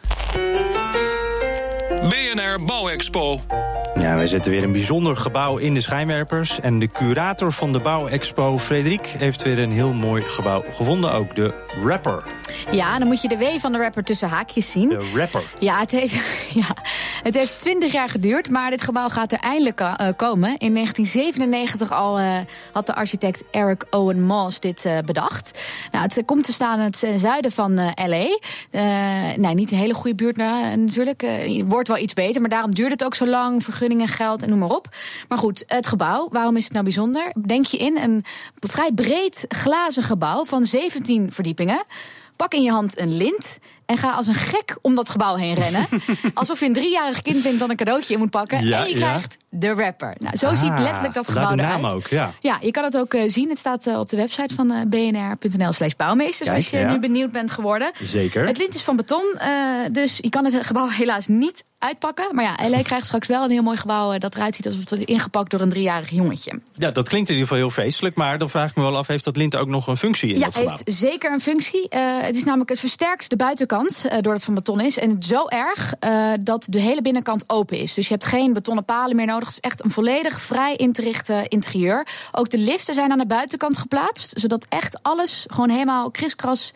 BNR 2.33 2.63
Bouwexpo. 2.65 3.39
Ja, 3.99 4.15
wij 4.15 4.27
zetten 4.27 4.51
weer 4.51 4.63
een 4.63 4.71
bijzonder 4.71 5.15
gebouw 5.15 5.57
in 5.57 5.73
de 5.73 5.81
schijnwerpers. 5.81 6.59
En 6.59 6.79
de 6.79 6.87
curator 6.87 7.51
van 7.51 7.73
de 7.73 7.79
Bouwexpo, 7.79 8.57
Frederik, 8.57 9.07
heeft 9.17 9.43
weer 9.43 9.59
een 9.59 9.71
heel 9.71 9.93
mooi 9.93 10.21
gebouw 10.21 10.63
gevonden. 10.69 11.11
Ook 11.11 11.35
de 11.35 11.53
Rapper. 11.83 12.23
Ja, 12.71 12.99
dan 12.99 13.07
moet 13.07 13.21
je 13.21 13.27
de 13.27 13.37
W 13.37 13.43
van 13.59 13.71
de 13.71 13.77
rapper 13.77 14.03
tussen 14.03 14.29
haakjes 14.29 14.71
zien. 14.71 14.89
De 14.89 15.11
Rapper. 15.15 15.43
Ja, 15.59 15.79
het 15.79 15.91
heeft, 15.91 16.13
ja, 16.61 16.75
het 17.23 17.35
heeft 17.35 17.59
20 17.59 17.91
jaar 17.91 18.09
geduurd, 18.09 18.49
maar 18.49 18.69
dit 18.69 18.81
gebouw 18.81 19.07
gaat 19.07 19.31
er 19.31 19.39
eindelijk 19.39 19.79
uh, 19.79 19.93
komen. 20.15 20.57
In 20.57 20.73
1997 20.73 21.91
al 21.91 22.19
uh, 22.19 22.37
had 22.71 22.85
de 22.85 22.95
architect 22.95 23.43
Eric 23.51 23.85
Owen 23.89 24.23
Moss 24.23 24.59
dit 24.59 24.85
uh, 24.85 24.97
bedacht. 25.05 25.59
Nou, 25.91 26.03
het 26.03 26.25
komt 26.25 26.43
te 26.43 26.53
staan 26.53 26.79
in 26.79 26.85
het 26.85 27.07
zuiden 27.15 27.51
van 27.51 27.73
L.A. 28.05 28.27
nee, 29.35 29.53
niet 29.55 29.71
een 29.71 29.77
hele 29.77 29.93
goede 29.93 30.15
buurt 30.15 30.37
natuurlijk. 30.37 31.27
wordt 31.65 31.87
wel 31.87 31.97
iets 31.97 32.13
beter, 32.13 32.41
maar 32.41 32.49
daarom 32.49 32.75
duurt 32.75 32.91
het 32.91 33.03
ook 33.03 33.15
zo 33.15 33.27
lang. 33.27 33.63
Vergunningen, 33.63 34.07
geld 34.07 34.43
en 34.43 34.49
noem 34.49 34.59
maar 34.59 34.69
op. 34.69 34.87
Maar 35.27 35.37
goed, 35.37 35.63
het 35.67 35.87
gebouw, 35.87 36.27
waarom 36.31 36.55
is 36.57 36.63
het 36.63 36.73
nou 36.73 36.83
bijzonder? 36.83 37.33
Denk 37.45 37.65
je 37.65 37.77
in 37.77 37.97
een 37.97 38.25
vrij 38.59 38.91
breed 38.91 39.45
glazen 39.47 40.03
gebouw 40.03 40.45
van 40.45 40.65
17 40.65 41.31
verdiepingen. 41.31 41.83
Pak 42.35 42.53
in 42.53 42.63
je 42.63 42.71
hand 42.71 42.99
een 42.99 43.17
lint 43.17 43.57
en 43.87 43.97
ga 43.97 44.11
als 44.11 44.27
een 44.27 44.33
gek 44.33 44.77
om 44.81 44.95
dat 44.95 45.09
gebouw 45.09 45.35
heen 45.35 45.53
rennen. 45.53 45.87
Alsof 46.33 46.59
je 46.59 46.65
een 46.65 46.73
driejarig 46.73 47.21
kind 47.21 47.43
bent 47.43 47.59
dan 47.59 47.69
een 47.69 47.75
cadeautje 47.75 48.13
in 48.13 48.19
moet 48.19 48.29
pakken. 48.29 48.65
Ja, 48.65 48.79
en 48.79 48.89
je 48.89 48.97
ja. 48.97 49.07
krijgt 49.07 49.37
de 49.49 49.73
rapper. 49.73 50.15
Nou, 50.19 50.37
zo 50.37 50.47
Ah, 50.47 50.55
ziet 50.57 50.79
letterlijk 50.79 51.13
dat 51.13 51.27
gebouw 51.27 51.55
de 51.55 51.61
eruit. 51.61 51.81
naam 51.81 51.91
ook, 51.91 52.07
ja. 52.07 52.33
Ja, 52.39 52.57
je 52.61 52.71
kan 52.71 52.83
het 52.83 52.97
ook 52.97 53.13
eh, 53.13 53.29
zien. 53.29 53.49
Het 53.49 53.57
staat 53.57 53.87
eh, 53.87 53.99
op 53.99 54.09
de 54.09 54.17
website 54.17 54.55
van 54.55 54.71
eh, 54.71 54.81
bnr.nl 54.85 55.71
slash 55.73 55.93
bouwmeesters. 55.97 56.49
Kijk, 56.49 56.55
als 56.55 56.69
je 56.69 56.77
ja. 56.77 56.91
nu 56.91 56.99
benieuwd 56.99 57.31
bent 57.31 57.51
geworden. 57.51 57.91
Zeker. 58.01 58.45
Het 58.45 58.57
lint 58.57 58.75
is 58.75 58.81
van 58.81 58.95
beton, 58.95 59.37
dus 59.91 60.17
je 60.21 60.29
kan 60.29 60.45
het 60.45 60.65
gebouw 60.65 60.87
helaas 60.87 61.27
niet 61.27 61.65
uitpakken. 61.79 62.35
Maar 62.35 62.43
ja, 62.43 62.69
LA 62.69 62.81
krijgt 62.89 63.05
straks 63.05 63.27
wel 63.27 63.43
een 63.43 63.51
heel 63.51 63.61
mooi 63.61 63.77
gebouw... 63.77 64.17
dat 64.17 64.35
eruit 64.35 64.55
ziet 64.55 64.65
alsof 64.65 64.79
het 64.79 64.89
wordt 64.89 65.05
ingepakt 65.05 65.51
door 65.51 65.61
een 65.61 65.69
driejarig 65.69 66.09
jongetje. 66.09 66.59
Ja, 66.73 66.91
dat 66.91 67.09
klinkt 67.09 67.29
in 67.29 67.35
ieder 67.35 67.49
geval 67.49 67.63
heel 67.63 67.83
feestelijk. 67.83 68.15
Maar 68.15 68.37
dan 68.37 68.49
vraag 68.49 68.69
ik 68.69 68.75
me 68.75 68.81
wel 68.81 68.97
af, 68.97 69.07
heeft 69.07 69.23
dat 69.23 69.37
lint 69.37 69.55
ook 69.55 69.67
nog 69.67 69.87
een 69.87 69.97
functie 69.97 70.29
in 70.29 70.39
ja, 70.39 70.45
dat 70.45 70.55
gebouw? 70.55 70.69
heeft 70.69 70.97
zeker 70.97 71.31
een 71.31 71.41
functie. 71.41 71.87
Het 71.89 72.35
is 72.35 72.43
namelijk 72.43 72.69
het 72.69 72.79
versterkt 72.79 73.29
de 73.29 73.35
buitenkant, 73.35 73.76
eh, 73.85 74.11
doordat 74.11 74.33
het 74.33 74.43
van 74.43 74.53
beton 74.53 74.79
is. 74.79 74.97
En 74.97 75.23
zo 75.23 75.47
erg 75.47 75.93
eh, 75.99 76.31
dat 76.39 76.65
de 76.69 76.79
hele 76.79 77.01
binnenkant 77.01 77.43
open 77.47 77.77
is. 77.77 77.93
Dus 77.93 78.07
je 78.07 78.13
hebt 78.13 78.25
geen 78.25 78.53
betonnen 78.53 78.85
palen 78.85 79.15
meer 79.15 79.25
nodig. 79.25 79.45
Het 79.47 79.57
is 79.63 79.69
echt 79.69 79.83
een 79.83 79.91
volledig 79.91 80.41
vrij 80.41 80.75
in 80.75 80.93
te 80.93 81.01
richten 81.01 81.47
interieur. 81.47 82.07
Ook 82.31 82.49
de 82.49 82.57
liften 82.57 82.93
zijn 82.93 83.11
aan 83.11 83.17
de 83.17 83.25
buitenkant 83.25 83.77
geplaatst. 83.77 84.39
Zodat 84.39 84.65
echt 84.69 85.03
alles 85.03 85.45
gewoon 85.47 85.69
helemaal 85.69 86.11
kriskras 86.11 86.71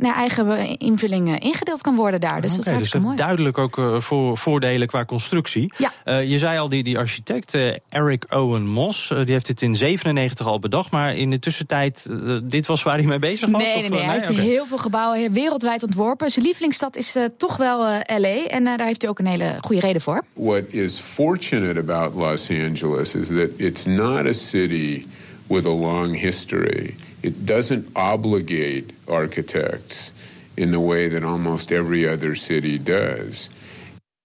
naar 0.00 0.14
eigen 0.14 0.78
invulling 0.78 1.28
eh, 1.28 1.46
ingedeeld 1.48 1.80
kan 1.80 1.96
worden 1.96 2.20
daar. 2.20 2.40
Dus 2.40 2.50
dat 2.50 2.58
is 2.58 2.64
dus 2.64 2.74
hartstikke 2.74 3.06
mooi. 3.06 3.16
duidelijk 3.18 3.58
ook 3.58 3.78
eh, 3.78 4.00
voor, 4.00 4.38
voordelen 4.38 4.86
qua 4.86 5.04
constructie. 5.04 5.72
Ja. 5.78 5.92
Eh, 6.04 6.30
je 6.30 6.38
zei 6.38 6.58
al, 6.58 6.68
die, 6.68 6.82
die 6.82 6.98
architect 6.98 7.54
eh, 7.54 7.72
Eric 7.88 8.24
Owen 8.28 8.66
Moss, 8.66 9.10
eh, 9.10 9.16
die 9.24 9.32
heeft 9.32 9.46
dit 9.46 9.62
in 9.62 9.76
97 9.76 10.46
al 10.46 10.58
bedacht. 10.58 10.90
Maar 10.90 11.14
in 11.16 11.30
de 11.30 11.38
tussentijd, 11.38 12.06
eh, 12.10 12.36
dit 12.44 12.66
was 12.66 12.82
waar 12.82 12.96
hij 12.98 13.06
mee 13.06 13.18
bezig 13.18 13.50
was? 13.50 13.62
Nee, 13.62 13.74
of, 13.74 13.80
nee, 13.80 13.90
nee. 13.90 14.00
eh, 14.00 14.06
Hij 14.06 14.14
heeft 14.14 14.38
heel 14.40 14.66
veel 14.66 14.78
gebouwen 14.78 15.32
wereldwijd 15.32 15.82
ontworpen. 15.82 16.30
Zijn 16.30 16.44
lievelingsstad 16.44 16.96
is 16.96 17.14
eh, 17.16 17.24
toch 17.36 17.56
wel 17.56 17.86
eh, 17.86 18.18
LA. 18.20 18.46
En 18.46 18.66
eh, 18.66 18.76
daar 18.76 18.86
heeft 18.86 19.00
hij 19.02 19.10
ook 19.10 19.18
een 19.18 19.26
hele 19.26 19.56
goede 19.60 19.80
reden 19.80 20.00
voor. 20.02 20.22
What 20.32 20.62
is 20.68 20.98
fortunate 20.98 21.78
about 21.80 22.14
Los 22.14 22.50
Angeles 22.50 23.14
is 23.14 23.26
that 23.28 23.48
it's 23.56 23.84
not 23.84 24.26
a 24.26 24.32
city 24.32 25.06
with 25.46 25.64
a 25.66 25.68
long 25.74 26.20
history. 26.20 26.94
It 27.22 27.46
doesn't 27.46 27.90
obligate 27.96 28.90
architects 29.08 30.12
in 30.56 30.70
the 30.70 30.80
way 30.80 31.08
that 31.08 31.24
almost 31.24 31.72
every 31.72 32.08
other 32.08 32.34
city 32.34 32.78
does. 32.78 33.50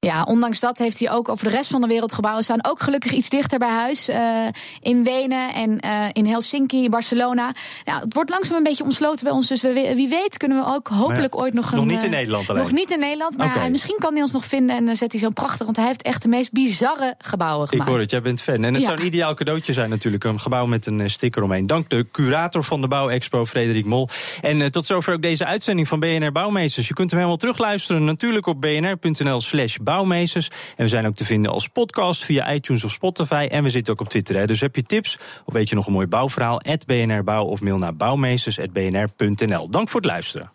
Ja, 0.08 0.24
ondanks 0.24 0.60
dat 0.60 0.78
heeft 0.78 1.00
hij 1.00 1.12
ook 1.12 1.30
over 1.30 1.46
de 1.50 1.56
rest 1.56 1.70
van 1.70 1.82
de 1.82 1.88
wereld 1.88 2.14
gebouwen 2.14 2.44
staan. 2.44 2.66
Ook 2.66 2.82
gelukkig 2.82 3.12
iets 3.12 3.30
dichter 3.30 3.60
bij 3.60 3.70
huis. 3.70 4.08
eh, 4.08 4.48
in 4.82 5.04
Wenen 5.04 5.54
en 5.54 5.80
eh, 5.80 6.06
in 6.12 6.26
Helsinki, 6.26 6.90
Barcelona. 6.90 7.54
Ja, 7.84 8.00
het 8.00 8.14
wordt 8.14 8.30
langzaam 8.30 8.58
een 8.58 8.64
beetje 8.64 8.84
omsloten 8.84 9.24
bij 9.24 9.34
ons. 9.34 9.48
Dus 9.48 9.62
we, 9.62 9.92
wie 9.96 10.10
weet 10.10 10.38
kunnen 10.38 10.58
we 10.66 10.74
ook 10.74 10.88
hopelijk 10.88 11.36
ooit 11.38 11.54
nog 11.54 11.72
een... 11.72 11.78
nog 11.78 11.86
niet 11.88 12.04
in 12.04 12.12
eh, 12.12 12.18
Nederland 12.18 12.50
alleen? 12.50 12.62
Nog 12.62 12.72
niet 12.72 12.92
in 12.92 13.00
Nederland, 13.00 13.38
maar 13.38 13.70
misschien 13.72 13.96
kan 14.00 14.14
hij 14.14 14.22
ons 14.22 14.32
nog 14.32 14.46
vinden. 14.46 14.76
En 14.76 14.86
dan 14.86 14.96
zet 14.96 15.12
hij 15.12 15.22
zo'n 15.22 15.34
prachtig, 15.34 15.66
want 15.66 15.78
hij 15.78 15.86
heeft 15.86 16.02
echt 16.02 16.22
de 16.22 16.28
meest 16.28 16.52
bizarre 16.52 17.16
gebouwen 17.18 17.64
Ik 17.66 17.70
gemaakt. 17.72 17.90
hoor 17.90 18.00
het, 18.00 18.12
jij 18.12 18.22
bent 18.22 18.42
fan. 18.42 18.64
En 18.64 18.74
het 18.74 18.82
Ja. 18.82 18.88
zou 18.88 19.00
een 19.00 19.06
ideaal 19.06 19.34
cadeautje 19.34 19.74
zijn 19.74 19.90
natuurlijk. 19.90 20.24
Een 20.24 20.40
gebouw 20.40 20.66
met 20.66 20.86
een 20.86 21.10
sticker 21.10 21.44
omheen. 21.44 21.68
Dank 21.68 21.90
de 21.90 22.06
curator 22.12 22.64
van 22.64 22.82
de 22.82 22.88
Bouwexpo, 22.88 23.46
Frederik 23.46 23.86
Mol. 23.86 24.08
En 24.42 24.72
tot 24.72 24.86
zover 24.86 25.14
ook 25.14 25.22
deze 25.22 25.46
uitzending 25.46 25.88
van 25.88 26.00
BNR 26.00 26.32
Bouwmeesters. 26.32 26.88
Je 26.88 26.94
kunt 26.94 27.10
hem 27.10 27.20
helemaal 27.20 27.40
terugluisteren 27.40 28.04
natuurlijk 28.06 28.46
op 28.46 28.62
bnr.nl 28.62 29.42
slash 29.42 29.78
bouwmeesters. 29.92 30.50
En 30.76 30.84
we 30.84 30.88
zijn 30.88 31.08
ook 31.08 31.16
te 31.16 31.26
vinden 31.26 31.52
als 31.52 31.68
podcast 31.68 32.24
via 32.24 32.54
iTunes 32.54 32.84
of 32.84 32.92
Spotify. 32.92 33.48
En 33.52 33.64
we 33.64 33.70
zitten 33.70 33.94
ook 33.94 34.02
op 34.02 34.10
Twitter. 34.10 34.36
Hè. 34.36 34.46
Dus 34.48 34.62
heb 34.62 34.76
je 34.76 34.84
tips 34.84 35.18
of 35.46 35.54
weet 35.54 35.70
je 35.70 35.76
nog 35.76 35.88
een 35.88 35.94
mooi 35.94 36.08
bouwverhaal? 36.08 36.62
@bnrbouw 36.86 37.44
of 37.44 37.62
mail 37.62 37.78
naar 37.78 37.96
bouwmeesters.bnr.nl. 37.96 39.70
Dank 39.70 39.90
voor 39.90 40.02
het 40.02 40.10
luisteren. 40.10 40.52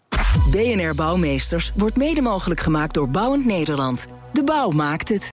BNR 0.51 0.95
Bouwmeesters 0.95 1.73
wordt 1.75 1.97
mede 1.97 2.21
mogelijk 2.21 2.61
gemaakt 2.61 2.95
door 2.95 3.11
Bouwend 3.11 3.45
Nederland. 3.45 4.07
De 4.33 4.45
bouw 4.45 4.71
maakt 4.71 5.09
het. 5.09 5.36